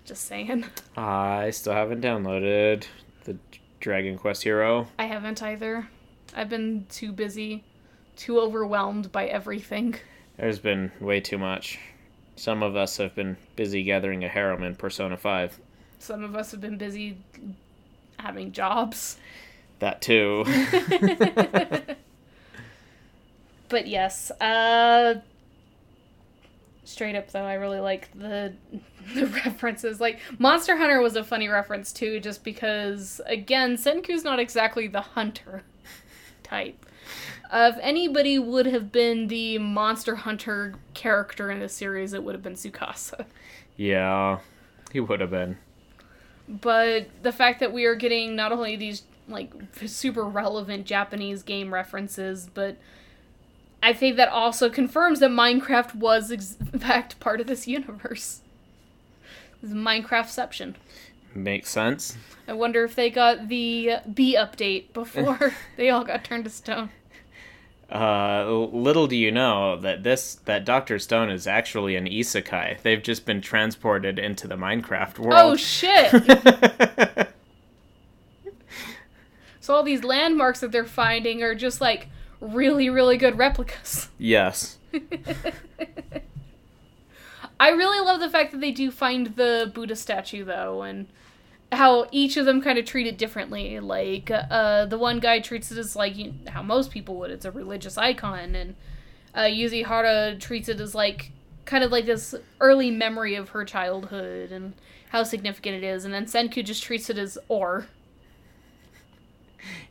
[0.05, 0.65] just saying
[0.97, 2.85] I still haven't downloaded
[3.23, 3.37] the
[3.79, 4.87] Dragon Quest Hero.
[4.99, 5.87] i haven't either
[6.35, 7.63] i've been too busy
[8.21, 9.95] too overwhelmed by everything
[10.37, 11.79] There's been way too much.
[12.35, 15.59] Some of us have been busy gathering a harem in Persona 5.
[15.99, 17.17] Some of us have been busy
[18.17, 19.17] having jobs.
[19.79, 20.45] That too.
[23.69, 25.21] But yes, uh
[26.83, 28.53] straight up though, I really like the
[29.15, 30.01] the references.
[30.01, 35.01] Like Monster Hunter was a funny reference too just because again, Senku's not exactly the
[35.01, 35.63] hunter
[36.43, 36.85] type.
[37.51, 42.33] Uh, if anybody would have been the Monster Hunter character in the series, it would
[42.33, 43.25] have been Tsukasa.
[43.75, 44.39] yeah,
[44.91, 45.57] he would have been.
[46.47, 49.51] but the fact that we are getting not only these like
[49.85, 52.77] super relevant Japanese game references, but
[53.83, 58.41] I think that also confirms that Minecraft was ex- in fact part of this universe.
[59.61, 60.75] This is Minecraftception.
[61.35, 62.17] Makes sense.
[62.47, 66.89] I wonder if they got the B update before they all got turned to stone.
[67.91, 72.81] Uh, little do you know that this that Doctor Stone is actually an isekai.
[72.81, 75.33] They've just been transported into the Minecraft world.
[75.35, 76.09] Oh shit!
[79.59, 82.07] so all these landmarks that they're finding are just like
[82.39, 84.07] really, really good replicas.
[84.17, 84.77] yes.
[87.59, 91.07] I really love the fact that they do find the Buddha statue though, and
[91.71, 93.79] how each of them kind of treat it differently.
[93.79, 97.31] Like uh, the one guy treats it as like you, how most people would.
[97.31, 98.75] It's a religious icon, and
[99.33, 101.31] uh, Yuzuriha treats it as like
[101.65, 104.73] kind of like this early memory of her childhood and
[105.09, 106.05] how significant it is.
[106.05, 107.87] And then Senku just treats it as ore.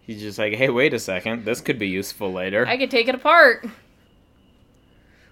[0.02, 1.44] He's just like, hey, wait a second.
[1.44, 2.66] This could be useful later.
[2.66, 3.66] I could take it apart.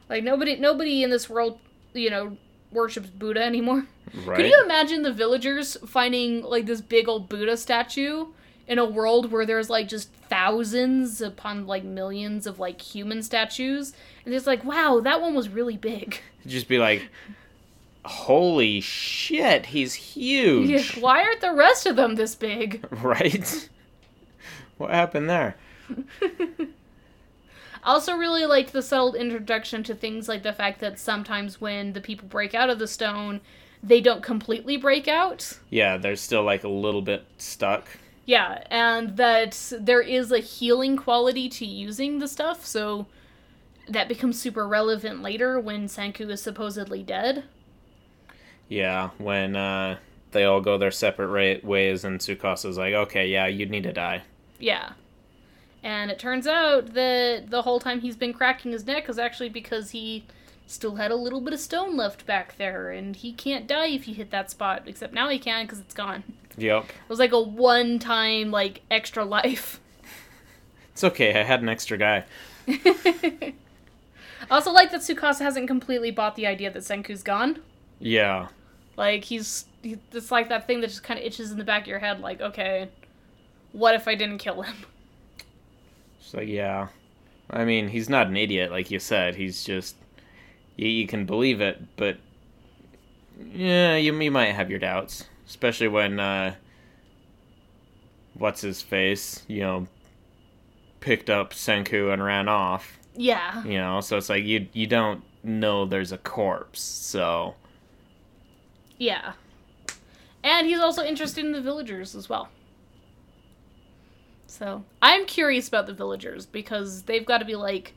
[0.09, 1.59] Like nobody, nobody in this world,
[1.92, 2.36] you know,
[2.71, 3.87] worships Buddha anymore.
[4.25, 4.37] right?
[4.37, 8.27] Could you imagine the villagers finding like this big old Buddha statue
[8.66, 13.93] in a world where there's like just thousands upon like millions of like human statues?
[14.25, 16.21] And it's like, wow, that one was really big.
[16.47, 17.09] just be like,
[18.05, 20.69] holy shit, he's huge.
[20.71, 22.85] Yeah, Why aren't the rest of them this big?
[23.03, 23.69] Right?
[24.77, 25.57] What happened there?
[27.83, 31.93] I also really liked the subtle introduction to things like the fact that sometimes when
[31.93, 33.41] the people break out of the stone,
[33.83, 35.59] they don't completely break out.
[35.70, 37.87] Yeah, they're still like a little bit stuck.
[38.26, 43.07] Yeah, and that there is a healing quality to using the stuff, so
[43.89, 47.45] that becomes super relevant later when Senku is supposedly dead.
[48.68, 49.97] Yeah, when uh,
[50.33, 54.24] they all go their separate ways, and Tsukasa's like, okay, yeah, you need to die.
[54.59, 54.93] Yeah.
[55.83, 59.49] And it turns out that the whole time he's been cracking his neck is actually
[59.49, 60.24] because he
[60.66, 64.07] still had a little bit of stone left back there, and he can't die if
[64.07, 66.24] you hit that spot, except now he can because it's gone.
[66.57, 66.85] Yep.
[66.85, 69.81] It was like a one time, like, extra life.
[70.93, 72.24] It's okay, I had an extra guy.
[72.68, 73.55] I
[74.51, 77.61] also like that Tsukasa hasn't completely bought the idea that Senku's gone.
[78.01, 78.49] Yeah.
[78.97, 81.83] Like he's, he, it's like that thing that just kind of itches in the back
[81.83, 82.20] of your head.
[82.20, 82.89] Like, okay,
[83.72, 84.74] what if I didn't kill him?
[86.29, 86.89] It's like, yeah.
[87.49, 89.35] I mean, he's not an idiot, like you said.
[89.37, 89.97] He's just.
[90.76, 92.18] You, you can believe it, but.
[93.51, 95.24] Yeah, you, you might have your doubts.
[95.47, 96.55] Especially when, uh.
[98.35, 99.43] What's his face?
[99.49, 99.87] You know.
[101.01, 102.99] Picked up Senku and ran off.
[103.16, 107.55] Yeah, You know, so it's like you you don't know there's a corpse, so.
[108.99, 109.33] yeah.
[110.45, 112.49] And he's also interested in the villagers as well.
[114.51, 117.92] So I'm curious about the villagers because they've got to be like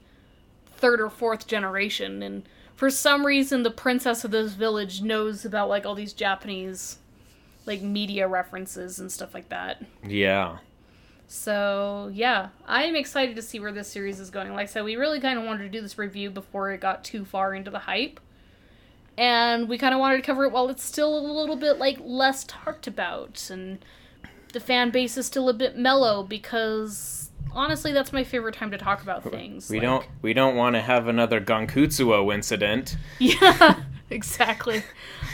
[0.75, 2.43] third or fourth generation, and
[2.75, 6.97] for some reason the princess of this village knows about like all these Japanese
[7.65, 9.81] like media references and stuff like that.
[10.05, 10.57] Yeah.
[11.27, 14.51] So yeah, I'm excited to see where this series is going.
[14.53, 17.05] Like I said, we really kind of wanted to do this review before it got
[17.05, 18.19] too far into the hype,
[19.17, 21.97] and we kind of wanted to cover it while it's still a little bit like
[22.01, 23.85] less talked about, and
[24.51, 28.77] the fan base is still a bit mellow because honestly, that's my favorite time to
[28.77, 29.69] talk about things.
[29.69, 32.97] We Like- don't we don't want to have another Gankutsuou incident.
[33.19, 34.83] Yeah, exactly.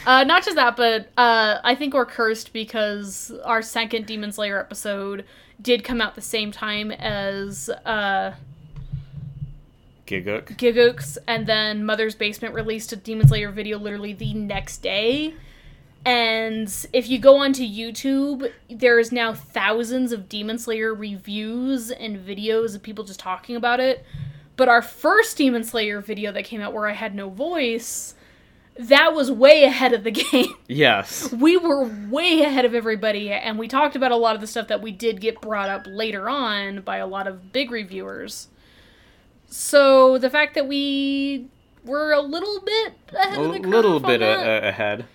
[0.06, 4.60] Uh, not just that, but uh, I think we're cursed because our second Demon Slayer
[4.60, 5.26] episode
[5.62, 8.34] did come out the same time as uh,
[10.06, 10.56] Gigguk.
[10.58, 15.34] Gigguk's, and then Mother's Basement released a Demon Slayer video literally the next day.
[16.06, 22.18] And if you go onto YouTube, there is now thousands of Demon Slayer reviews and
[22.18, 24.06] videos of people just talking about it.
[24.56, 28.16] But our first Demon Slayer video that came out where I had no voice,
[28.80, 30.54] that was way ahead of the game.
[30.68, 31.32] Yes.
[31.34, 34.70] we were way ahead of everybody, and we talked about a lot of the stuff
[34.70, 38.48] that we did get brought up later on by a lot of big reviewers.
[39.48, 41.48] So the fact that we
[41.86, 44.26] were a little bit ahead A of the curve little on bit a-
[44.66, 45.06] a- ahead.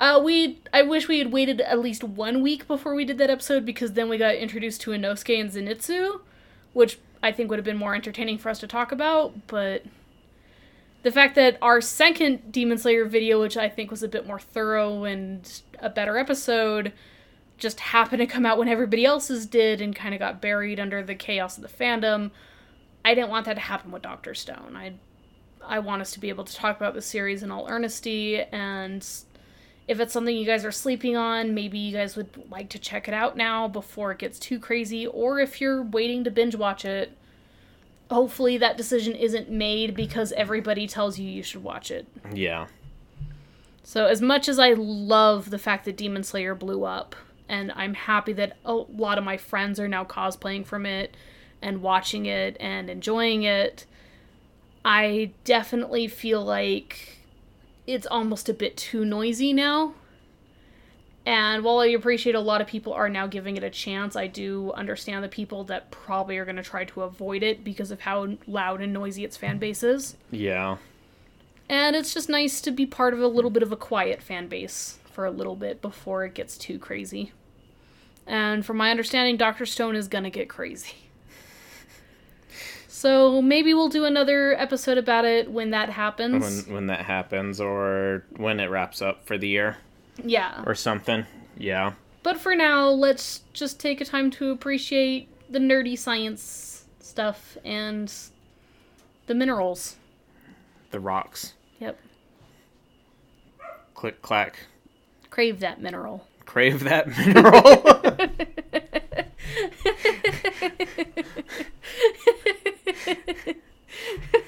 [0.00, 3.30] Uh, we I wish we had waited at least one week before we did that
[3.30, 6.20] episode because then we got introduced to Inosuke and Zenitsu,
[6.72, 9.46] which I think would have been more entertaining for us to talk about.
[9.46, 9.84] But
[11.02, 14.40] the fact that our second Demon Slayer video, which I think was a bit more
[14.40, 16.92] thorough and a better episode,
[17.56, 21.02] just happened to come out when everybody else's did and kind of got buried under
[21.02, 22.30] the chaos of the fandom.
[23.04, 24.76] I didn't want that to happen with Doctor Stone.
[24.76, 24.94] I
[25.66, 29.06] I want us to be able to talk about the series in all earnesty and
[29.86, 33.06] if it's something you guys are sleeping on, maybe you guys would like to check
[33.06, 36.84] it out now before it gets too crazy, or if you're waiting to binge watch
[36.84, 37.16] it,
[38.10, 42.06] hopefully that decision isn't made because everybody tells you you should watch it.
[42.32, 42.66] Yeah.
[43.82, 47.14] So, as much as I love the fact that Demon Slayer blew up,
[47.48, 51.14] and I'm happy that a lot of my friends are now cosplaying from it
[51.60, 53.84] and watching it and enjoying it,
[54.82, 57.18] I definitely feel like
[57.86, 59.94] it's almost a bit too noisy now.
[61.26, 64.26] And while I appreciate a lot of people are now giving it a chance, I
[64.26, 68.00] do understand the people that probably are going to try to avoid it because of
[68.00, 70.16] how loud and noisy its fan base is.
[70.30, 70.76] Yeah.
[71.68, 74.48] And it's just nice to be part of a little bit of a quiet fan
[74.48, 77.32] base for a little bit before it gets too crazy.
[78.26, 79.64] And from my understanding, Dr.
[79.64, 80.92] Stone is gonna get crazy.
[83.04, 86.64] So maybe we'll do another episode about it when that happens.
[86.64, 89.76] When when that happens or when it wraps up for the year
[90.24, 90.62] yeah.
[90.64, 91.26] or something.
[91.58, 91.92] Yeah.
[92.22, 98.10] But for now, let's just take a time to appreciate the nerdy science stuff and
[99.26, 99.96] the minerals.
[100.90, 101.52] The rocks.
[101.80, 102.00] Yep.
[103.92, 104.60] Click clack.
[105.28, 106.26] Crave that mineral.
[106.46, 107.74] Crave that mineral.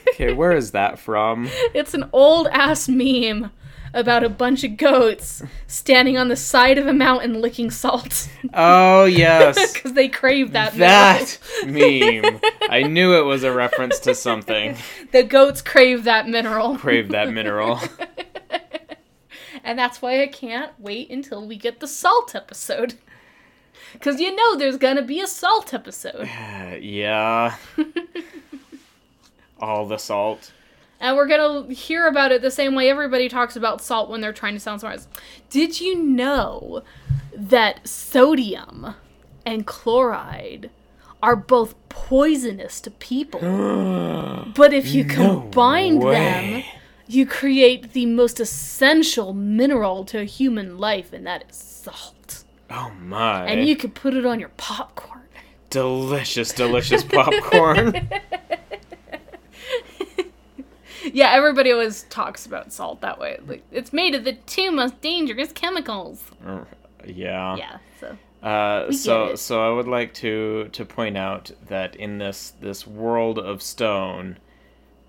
[0.09, 1.49] okay, where is that from?
[1.75, 3.51] It's an old ass meme
[3.95, 9.05] about a bunch of goats standing on the side of a mountain licking salt Oh
[9.07, 9.73] yes.
[9.75, 10.75] because they crave that.
[10.75, 12.41] that meme.
[12.69, 14.77] I knew it was a reference to something.
[15.13, 17.81] The goats crave that mineral, Crave that mineral.
[19.65, 22.95] and that's why I can't wait until we get the salt episode.
[23.93, 26.29] Because you know there's gonna be a salt episode.
[26.29, 27.57] Uh, yeah.
[29.61, 30.53] All the salt.
[31.01, 34.33] And we're gonna hear about it the same way everybody talks about salt when they're
[34.33, 35.07] trying to sound smart.
[35.51, 36.83] Did you know
[37.35, 38.95] that sodium
[39.45, 40.71] and chloride
[41.23, 43.41] are both poisonous to people?
[44.55, 46.65] but if you combine them,
[47.07, 52.45] you create the most essential mineral to human life, and that is salt.
[52.71, 53.47] Oh my.
[53.47, 55.21] And you can put it on your popcorn.
[55.71, 58.09] delicious, delicious popcorn.
[61.13, 63.39] Yeah, everybody always talks about salt that way.
[63.47, 66.25] Like it's made of the two most dangerous chemicals.
[67.05, 67.57] yeah.
[67.57, 72.53] Yeah, so Uh, so so I would like to to point out that in this
[72.61, 74.39] this world of stone,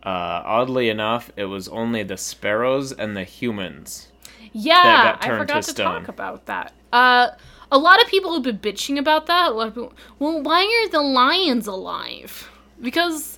[0.03, 4.11] uh, oddly enough, it was only the sparrows and the humans.
[4.53, 6.74] Yeah, got I forgot to to, talk about that.
[6.91, 7.30] Uh,
[7.72, 9.52] a lot of people have been bitching about that.
[9.52, 12.49] A lot of people, well, why are the lions alive?
[12.82, 13.36] Because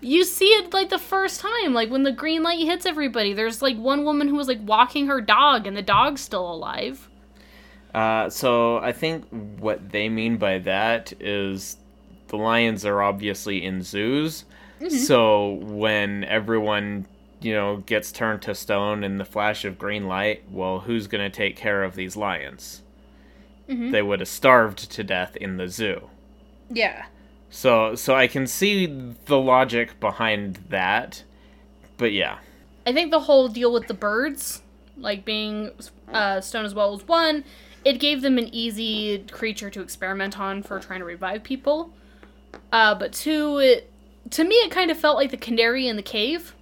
[0.00, 3.32] you see it like the first time, like when the green light hits everybody.
[3.32, 7.08] There's like one woman who was like walking her dog, and the dog's still alive.
[7.94, 9.26] Uh, so I think
[9.58, 11.76] what they mean by that is
[12.28, 14.44] the lions are obviously in zoos.
[14.90, 17.06] So when everyone
[17.40, 21.30] you know gets turned to stone in the flash of green light, well, who's gonna
[21.30, 22.82] take care of these lions?
[23.90, 26.08] They would have starved to death in the zoo.
[26.70, 27.06] Yeah.
[27.50, 28.86] So so I can see
[29.26, 31.24] the logic behind that.
[31.96, 32.38] But yeah.
[32.86, 34.62] I think the whole deal with the birds,
[34.96, 35.70] like being
[36.12, 37.44] uh, stone as well, as one.
[37.84, 41.92] It gave them an easy creature to experiment on for trying to revive people.
[42.72, 43.90] Uh, but two, it
[44.30, 46.54] to me it kind of felt like the canary in the cave.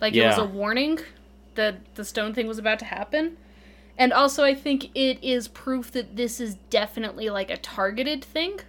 [0.00, 1.00] Like it was a warning
[1.54, 3.36] that the stone thing was about to happen.
[3.98, 8.60] And also, I think it is proof that this is definitely like a targeted thing,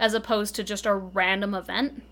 [0.00, 2.02] as opposed to just a random event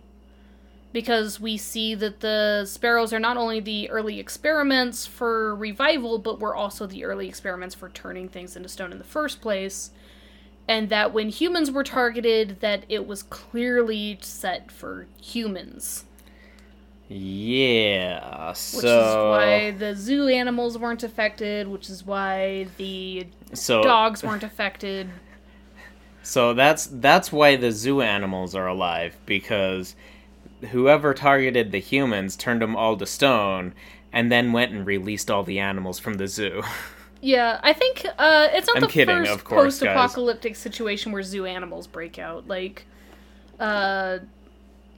[0.93, 6.39] because we see that the sparrows are not only the early experiments for revival, but
[6.39, 9.91] were also the early experiments for turning things into stone in the first place.
[10.67, 16.05] And that when humans were targeted, that it was clearly set for humans.
[17.09, 18.53] Yeah.
[18.53, 24.23] so Which is why the zoo animals weren't affected, which is why the so dogs
[24.23, 25.09] weren't affected.
[26.23, 29.95] So that's that's why the zoo animals are alive because
[30.71, 33.75] whoever targeted the humans turned them all to stone
[34.13, 36.63] and then went and released all the animals from the zoo.
[37.21, 41.47] Yeah, I think uh, it's not I'm the kidding, first course, post-apocalyptic situation where zoo
[41.47, 42.47] animals break out.
[42.47, 42.87] Like,
[43.59, 44.19] uh,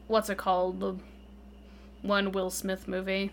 [0.06, 0.80] what's it called?
[0.80, 0.96] The
[2.02, 3.32] one Will Smith movie.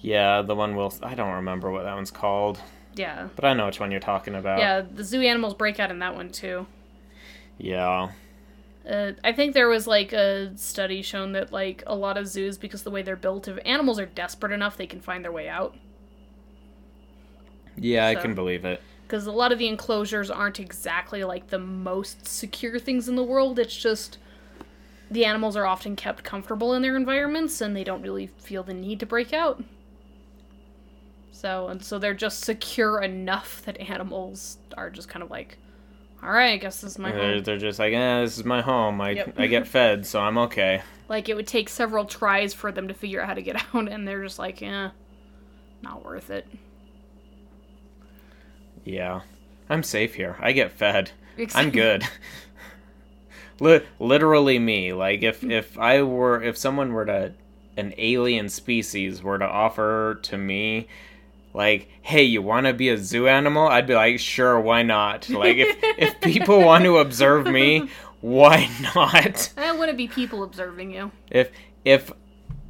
[0.00, 2.60] yeah, the one will I don't remember what that one's called,
[3.00, 4.58] Yeah, but I know which one you're talking about.
[4.58, 4.82] yeah.
[4.82, 6.66] The zoo animals break out in that one too.
[7.58, 8.10] Yeah.
[8.88, 12.58] Uh, I think there was like a study shown that like a lot of zoos,
[12.58, 15.48] because the way they're built, if animals are desperate enough, they can find their way
[15.48, 15.76] out.
[17.76, 18.82] Yeah, I can believe it.
[19.06, 23.22] because a lot of the enclosures aren't exactly like the most secure things in the
[23.24, 23.58] world.
[23.58, 24.18] It's just
[25.10, 28.74] the animals are often kept comfortable in their environments and they don't really feel the
[28.74, 29.62] need to break out.
[31.32, 35.58] So and so they're just secure enough that animals are just kind of like,
[36.22, 37.42] all right, I guess this is my They're, home.
[37.44, 39.00] they're just like, eh, this is my home.
[39.00, 39.34] I Yep.
[39.38, 40.82] I get fed, so I'm okay.
[41.08, 43.88] Like it would take several tries for them to figure out how to get out,
[43.90, 44.90] and they're just like, eh,
[45.82, 46.46] not worth it.
[48.84, 49.22] Yeah.
[49.68, 50.36] I'm safe here.
[50.40, 51.10] I get fed.
[51.54, 52.04] I'm good.
[53.60, 54.92] Li- literally me.
[54.92, 57.32] Like if if I were if someone were to
[57.76, 60.88] an alien species were to offer to me
[61.52, 65.28] like, "Hey, you want to be a zoo animal?" I'd be like, "Sure, why not?"
[65.28, 67.88] Like if if people want to observe me,
[68.20, 69.52] why not?
[69.56, 71.10] I want to be people observing you.
[71.30, 71.50] If
[71.84, 72.12] if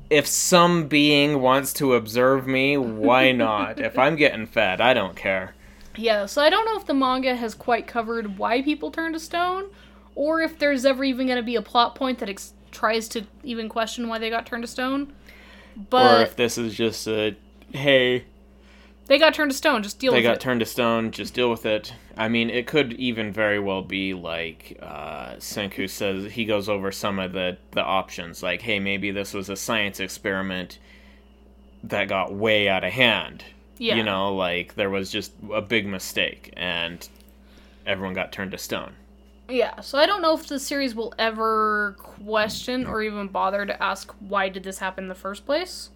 [0.09, 3.79] if some being wants to observe me, why not?
[3.79, 5.55] if I'm getting fed, I don't care.
[5.97, 9.21] Yeah, so I don't know if the manga has quite covered why people turn to
[9.21, 9.71] stone,
[10.15, 13.27] or if there's ever even going to be a plot point that ex- tries to
[13.43, 15.13] even question why they got turned to stone.
[15.77, 17.37] But or But if this is just a
[17.73, 18.25] hey,
[19.11, 19.83] they got turned to stone.
[19.83, 20.41] Just deal they with got it.
[20.41, 24.15] turned to stone just deal with it i mean it could even very well be
[24.15, 29.11] like uh, senku says he goes over some of the the options like hey maybe
[29.11, 30.79] this was a science experiment
[31.83, 33.45] that got way out of hand
[33.79, 33.97] Yeah.
[33.97, 37.09] You know, like there was just a big mistake and
[37.87, 38.93] everyone got turned to stone.
[39.49, 43.83] Yeah, so I don't know if the series will ever question or even bother to
[43.83, 45.89] ask why did this happen in the first place.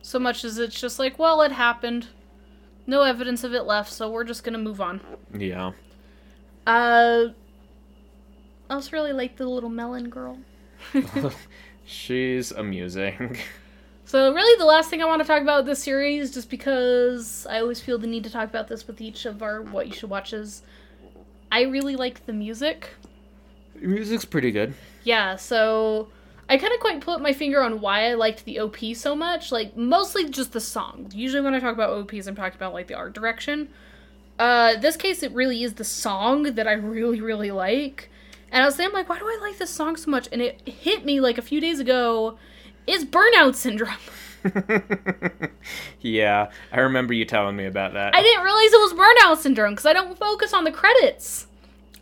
[0.00, 2.08] So much as it's just like, well, it happened.
[2.86, 5.00] No evidence of it left, so we're just gonna move on.
[5.36, 5.72] Yeah.
[6.66, 7.28] Uh,
[8.68, 10.38] I also really like the little melon girl.
[11.84, 13.38] She's amusing.
[14.04, 17.58] So really, the last thing I want to talk about this series, just because I
[17.58, 20.10] always feel the need to talk about this with each of our what you should
[20.10, 20.62] watches.
[21.50, 22.90] I really like the music.
[23.74, 24.74] Music's pretty good.
[25.02, 26.06] Yeah, so
[26.48, 29.50] I kind of quite put my finger on why I liked the OP so much.
[29.50, 31.10] Like mostly just the song.
[31.12, 33.68] Usually when I talk about OPs, I'm talking about like the art direction.
[34.38, 38.10] Uh, this case, it really is the song that I really really like.
[38.52, 40.28] And I was saying, like, why do I like this song so much?
[40.30, 42.38] And it hit me like a few days ago.
[42.86, 43.96] It's burnout syndrome.
[46.00, 48.14] yeah, I remember you telling me about that.
[48.14, 51.48] I didn't realize it was burnout syndrome because I don't focus on the credits.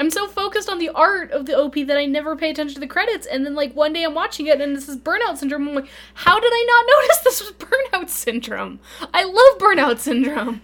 [0.00, 2.80] I'm so focused on the art of the OP that I never pay attention to
[2.80, 3.26] the credits.
[3.26, 5.68] And then, like, one day I'm watching it and this is burnout syndrome.
[5.68, 8.80] I'm like, how did I not notice this was burnout syndrome?
[9.12, 10.62] I love burnout syndrome.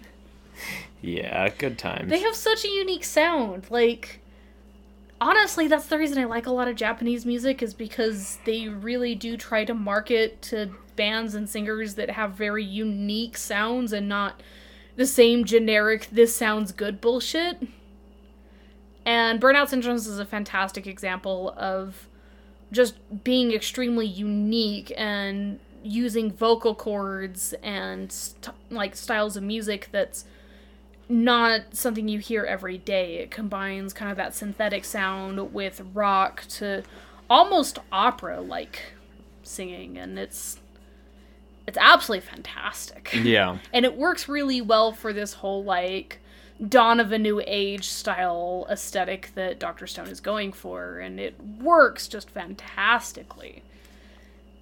[1.01, 2.11] Yeah, good times.
[2.11, 3.66] They have such a unique sound.
[3.70, 4.20] Like,
[5.20, 9.15] honestly, that's the reason I like a lot of Japanese music, is because they really
[9.15, 14.43] do try to market to bands and singers that have very unique sounds and not
[14.97, 17.66] the same generic, this sounds good bullshit.
[19.05, 22.09] And Burnout Syndromes is a fantastic example of
[22.72, 22.94] just
[23.24, 30.24] being extremely unique and using vocal cords and st- like styles of music that's
[31.09, 33.16] not something you hear every day.
[33.16, 36.85] It combines kind of that synthetic sound with rock to
[37.28, 38.94] almost opera like
[39.43, 40.59] singing and it's
[41.66, 43.12] it's absolutely fantastic.
[43.22, 43.59] yeah.
[43.72, 46.19] And it works really well for this whole like
[46.68, 49.86] dawn of a new age style aesthetic that Dr.
[49.86, 53.62] Stone is going for and it works just fantastically.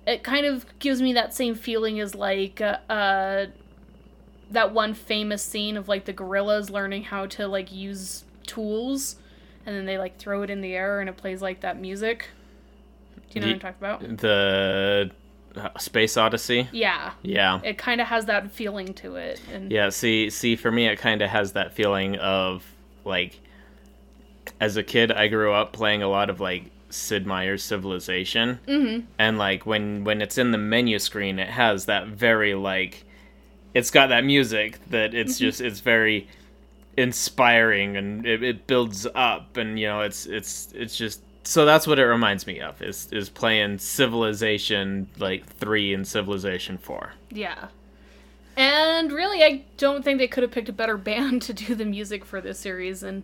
[0.06, 3.46] It kind of gives me that same feeling as like uh, uh
[4.50, 9.16] that one famous scene of like the gorillas learning how to like use tools
[9.66, 12.30] and then they like throw it in the air and it plays like that music.
[13.30, 14.18] Do you know Ye- what I'm talking about?
[14.18, 15.10] The
[15.56, 16.68] uh, Space Odyssey.
[16.72, 17.12] Yeah.
[17.22, 17.60] Yeah.
[17.64, 20.98] It kind of has that feeling to it and Yeah, see see for me it
[20.98, 22.64] kind of has that feeling of
[23.04, 23.40] like
[24.60, 28.60] as a kid I grew up playing a lot of like Sid Meier's Civilization.
[28.66, 29.06] Mm-hmm.
[29.18, 33.04] And like when when it's in the menu screen it has that very like
[33.74, 36.28] it's got that music that it's just it's very
[36.96, 41.86] inspiring and it, it builds up and you know it's it's it's just so that's
[41.86, 47.68] what it reminds me of is is playing civilization like 3 and civilization 4 Yeah.
[48.56, 51.84] And really, I don't think they could have picked a better band to do the
[51.84, 53.02] music for this series.
[53.04, 53.22] And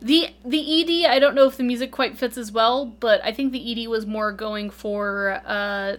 [0.00, 0.60] the the
[1.04, 3.84] ED, I don't know if the music quite fits as well, but I think the
[3.84, 5.96] ED was more going for uh,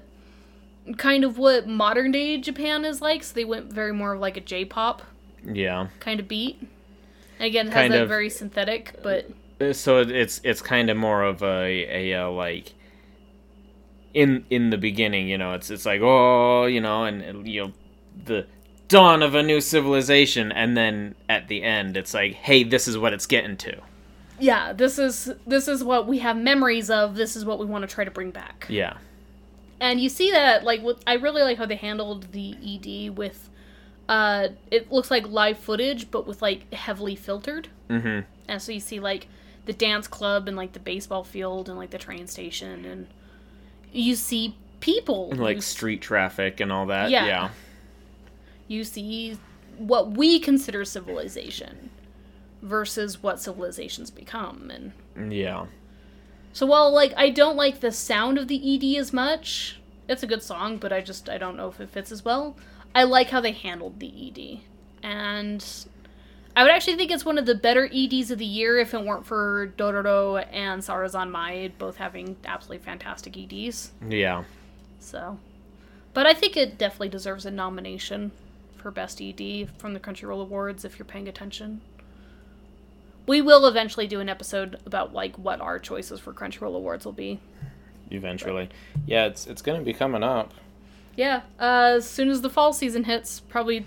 [0.98, 3.24] kind of what modern day Japan is like.
[3.24, 5.02] So they went very more of like a J-pop
[5.44, 6.60] yeah kind of beat.
[7.40, 9.28] And again, it has Kind that of- very synthetic, but
[9.74, 12.74] so it's it's kind of more of a, a uh, like
[14.14, 17.66] in in the beginning you know it's it's like oh you know and, and, you
[17.66, 17.74] know
[18.26, 18.46] the
[18.88, 22.98] dawn of a new civilization and then at the end it's like hey this is
[22.98, 23.76] what it's getting to
[24.40, 27.14] yeah, this is this is what we have memories of.
[27.14, 28.66] This is what we want to try to bring back.
[28.70, 28.98] yeah
[29.82, 33.50] and you see that like with, i really like how they handled the ed with
[34.08, 38.80] uh it looks like live footage but with like heavily filtered mm-hmm and so you
[38.80, 39.28] see like
[39.66, 43.08] the dance club and like the baseball field and like the train station and
[43.94, 47.26] you see people and, like you, street traffic and all that Yeah.
[47.26, 47.50] yeah
[48.68, 49.38] you see
[49.78, 51.90] what we consider civilization
[52.62, 54.72] versus what civilizations become
[55.16, 55.66] and yeah
[56.54, 60.28] So while like I don't like the sound of the ED as much, it's a
[60.28, 62.58] good song, but I just I don't know if it fits as well.
[62.94, 64.60] I like how they handled the ED.
[65.02, 65.66] And
[66.56, 69.02] I would actually think it's one of the better EDs of the year if it
[69.02, 73.92] weren't for Dororo and Sarazanmai both having absolutely fantastic EDs.
[74.10, 74.44] yeah
[75.00, 75.40] So
[76.14, 78.32] but I think it definitely deserves a nomination
[78.76, 81.80] for best ED from the Crunchyroll Awards if you're paying attention.
[83.28, 87.14] We will eventually do an episode about like what our choices for Crunchyroll Awards will
[87.14, 87.40] be.
[88.10, 88.68] eventually
[89.06, 90.54] yeah it's it's gonna be coming up
[91.16, 93.86] Yeah, uh, as soon as the fall season hits, probably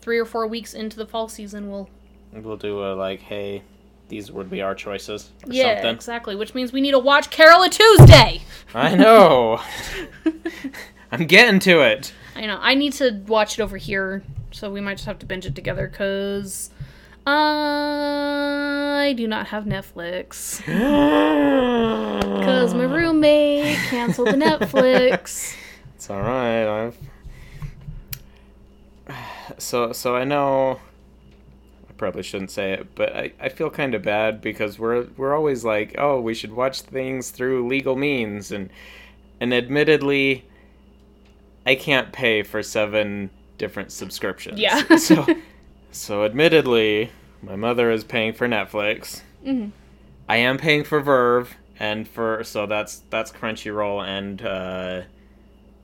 [0.00, 1.88] three or four weeks into the fall season, we'll.
[2.32, 3.62] we'll do a like hey
[4.08, 6.34] these would be our choices or Yeah, something exactly.
[6.36, 8.40] Which means we need to watch Carole & Tuesday.
[8.74, 9.60] i know
[11.12, 12.58] i'm getting to it I know.
[12.60, 14.22] I need to watch it over here
[14.52, 16.70] so we might just have to binge it together because
[17.26, 20.60] I do not have Netflix.
[22.40, 25.54] Because my roommate canceled the Netflix.
[25.96, 26.64] It's all right.
[26.86, 26.96] I've
[29.58, 30.80] so so I know.
[31.88, 35.34] I probably shouldn't say it, but I, I feel kind of bad because we're we're
[35.34, 38.70] always like, oh, we should watch things through legal means, and
[39.40, 40.44] and admittedly,
[41.66, 44.58] I can't pay for seven different subscriptions.
[44.58, 44.96] Yeah.
[44.96, 45.26] so
[45.90, 47.10] so admittedly,
[47.42, 49.22] my mother is paying for Netflix.
[49.46, 49.72] Mhm.
[50.28, 51.48] I am paying for VRV
[51.78, 55.02] and for so that's that's Crunchyroll and uh,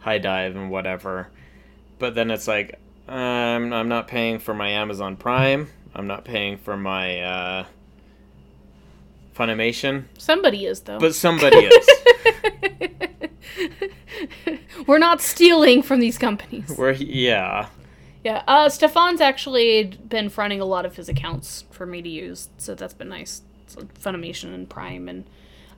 [0.01, 1.28] HIDIVE and whatever.
[1.98, 2.78] But then it's like
[3.09, 5.69] um, I'm not paying for my Amazon Prime.
[5.95, 7.65] I'm not paying for my uh,
[9.35, 10.99] Funimation, Somebody is, though.
[10.99, 11.89] but somebody is.
[14.87, 16.74] We're not stealing from these companies.
[16.77, 17.69] We're yeah.
[18.24, 22.49] Yeah, uh, Stefan's actually been fronting a lot of his accounts for me to use,
[22.59, 23.43] so that's been nice.
[23.69, 25.24] So Funimation and Prime, and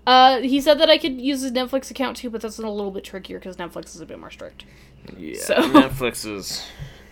[0.07, 2.91] uh, he said that I could use his Netflix account too, but that's a little
[2.91, 4.65] bit trickier because Netflix is a bit more strict.
[5.17, 6.65] Yeah, So- Netflix is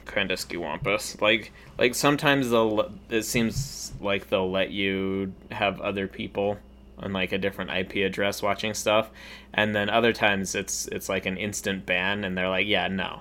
[0.06, 1.20] kind of skiwampus.
[1.20, 2.92] Like, like sometimes they'll.
[3.10, 6.58] It seems like they'll let you have other people
[6.98, 9.10] on like a different IP address watching stuff,
[9.52, 13.20] and then other times it's it's like an instant ban, and they're like, yeah, no.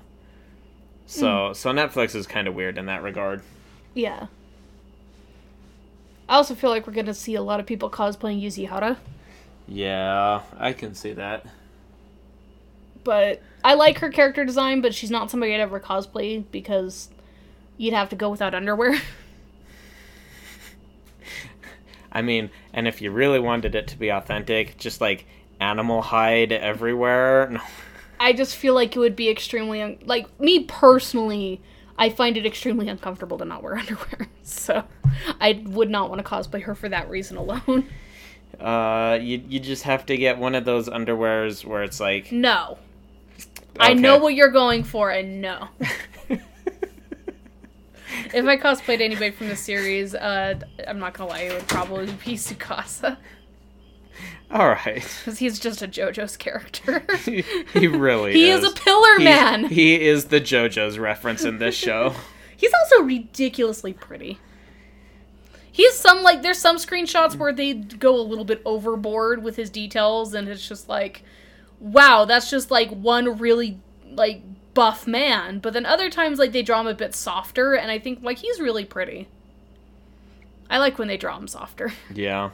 [1.06, 1.54] So hmm.
[1.54, 3.42] so Netflix is kind of weird in that regard.
[3.94, 4.28] Yeah.
[6.28, 8.98] I also feel like we're gonna see a lot of people cosplaying Yuzuriha,
[9.68, 11.46] Yeah, I can see that.
[13.06, 17.08] But I like her character design, but she's not somebody I'd ever cosplay because
[17.78, 19.00] you'd have to go without underwear.
[22.12, 25.26] I mean, and if you really wanted it to be authentic, just like
[25.62, 27.50] animal hide everywhere.
[27.56, 27.62] No.
[28.18, 31.60] I just feel like it would be extremely un- like me personally.
[31.98, 34.86] I find it extremely uncomfortable to not wear underwear, so
[35.42, 37.90] I would not want to cosplay her for that reason alone.
[38.58, 42.32] Uh, you you just have to get one of those underwears where it's like.
[42.32, 42.78] No,
[43.80, 45.68] I know what you're going for, and no.
[48.34, 52.06] if I cosplayed anybody from the series, uh, I'm not gonna lie, it would probably
[52.06, 53.18] be Tsukasa
[54.52, 55.04] All right.
[55.20, 57.06] because he's just a JoJo's character.
[57.26, 57.42] he,
[57.74, 58.64] he really he is.
[58.64, 59.66] is a pillar He- man.
[59.66, 62.14] He is the JoJo's reference in this show.
[62.58, 64.40] He's also ridiculously pretty.
[65.70, 69.70] He's some like there's some screenshots where they go a little bit overboard with his
[69.70, 71.24] details and it's just like
[71.80, 73.80] wow, that's just like one really
[74.12, 74.42] like
[74.74, 78.00] buff man, but then other times like they draw him a bit softer and I
[78.00, 79.28] think like he's really pretty.
[80.70, 81.94] I like when they draw him softer.
[82.14, 82.50] yeah.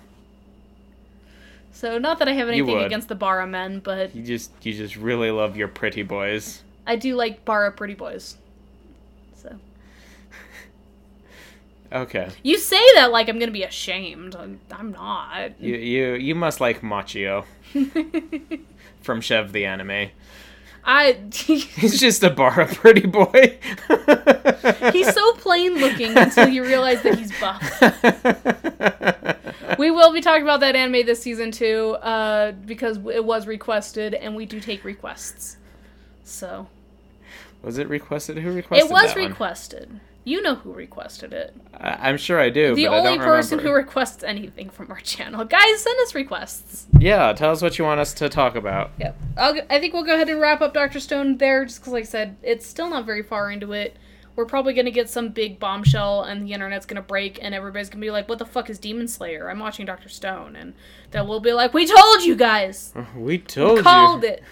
[1.74, 4.96] So not that I have anything against the Bara men, but You just you just
[4.96, 6.62] really love your pretty boys.
[6.86, 8.38] I do like Bara pretty boys.
[9.36, 9.56] So
[11.94, 12.30] Okay.
[12.44, 14.36] you say that like I'm gonna be ashamed.
[14.36, 15.60] I'm, I'm not.
[15.60, 17.46] You you you must like Machio
[19.02, 20.12] from Chev the anime.
[20.84, 23.60] I He's just a bar pretty boy.
[24.92, 27.62] he's so plain looking until you realize that he's buff.
[29.78, 34.14] We will be talking about that anime this season too, uh, because it was requested,
[34.14, 35.58] and we do take requests.
[36.24, 36.68] So
[37.62, 38.38] was it requested?
[38.38, 39.32] Who requested it was that one?
[40.24, 41.56] You know who requested it.
[41.74, 42.76] I, I'm sure I do.
[42.76, 45.44] The but I only person who requests anything from our channel.
[45.46, 46.88] Guys, send us requests.
[47.00, 48.92] Yeah, tell us what you want us to talk about.
[49.00, 49.18] Yep.
[49.38, 51.94] I'll, g- I think we'll go ahead and wrap up Doctor Stone there, just because,
[51.94, 53.98] like I said, it's still not very far into it.
[54.36, 58.00] We're probably gonna get some big bombshell, and the internet's gonna break, and everybody's gonna
[58.02, 60.74] be like, "What the fuck is Demon Slayer?" I'm watching Doctor Stone, and
[61.12, 63.84] then we'll be like, "We told you guys, We told called you.
[63.84, 64.44] Called it.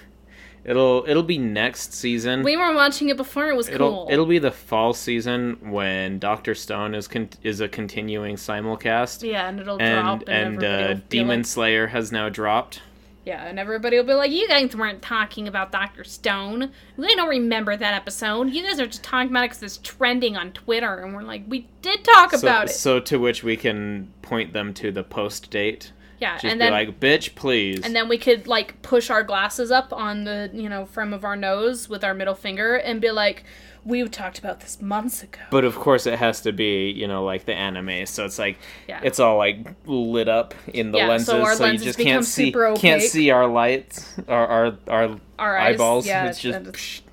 [0.66, 2.44] It'll it'll be next season.
[2.44, 6.20] We were watching it before it was it'll cool." it'll be the fall season when
[6.20, 9.24] Doctor Stone is con- is a continuing simulcast.
[9.28, 12.82] yeah, and it'll drop, And and, and uh, Demon like- Slayer has now dropped.
[13.26, 16.72] yeah, and everybody will be like, "You guys weren't talking about Doctor Stone.
[16.98, 18.50] We don't remember that episode.
[18.50, 21.44] You guys are just talking about it because it's trending on Twitter." And we're like,
[21.48, 25.04] "We did talk So, about it." so to which we can point them to the
[25.04, 25.92] post date.
[26.20, 27.82] Yeah, Just and be then like, bitch, please.
[27.84, 31.24] And then we could like push our glasses up on the, you know, frame of
[31.24, 33.44] our nose with our middle finger and be like,
[33.86, 35.40] we talked about this months ago.
[35.52, 38.06] but of course, it has to be, you know, like the anime.
[38.06, 39.00] So it's like, Yeah.
[39.04, 42.26] it's all like lit up in the Yeah, lenses, so so lenses you just can't
[42.26, 46.06] see can't see our lights, our our our, Our eyes, eyeballs.
[46.08, 47.04] yeah, it's just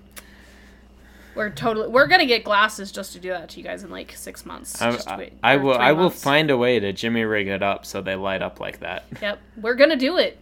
[1.37, 4.13] We're totally we're gonna get glasses just to do that to you guys in like
[4.17, 4.81] six months.
[4.81, 7.63] I, Just I, wait- I will I will find a way to Jimmy rig it
[7.63, 9.05] up so they light up like that.
[9.21, 10.39] Yep, we're gonna do it.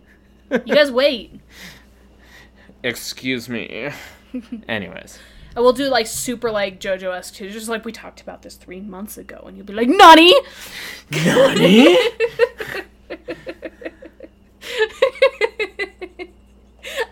[0.50, 1.40] You guys wait.
[2.84, 3.90] Excuse me.
[4.68, 5.18] Anyways,
[5.56, 8.54] And we'll do like super like JoJo esque too, just like we talked about this
[8.54, 10.32] three months ago, and you'll be like, Nani?
[11.10, 11.96] Nani?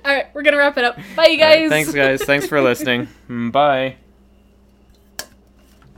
[0.05, 0.99] All right, we're gonna wrap it up.
[1.17, 1.69] Bye, you guys.
[1.69, 2.23] Thanks, guys.
[2.23, 3.09] Thanks for listening.
[3.51, 3.97] Bye.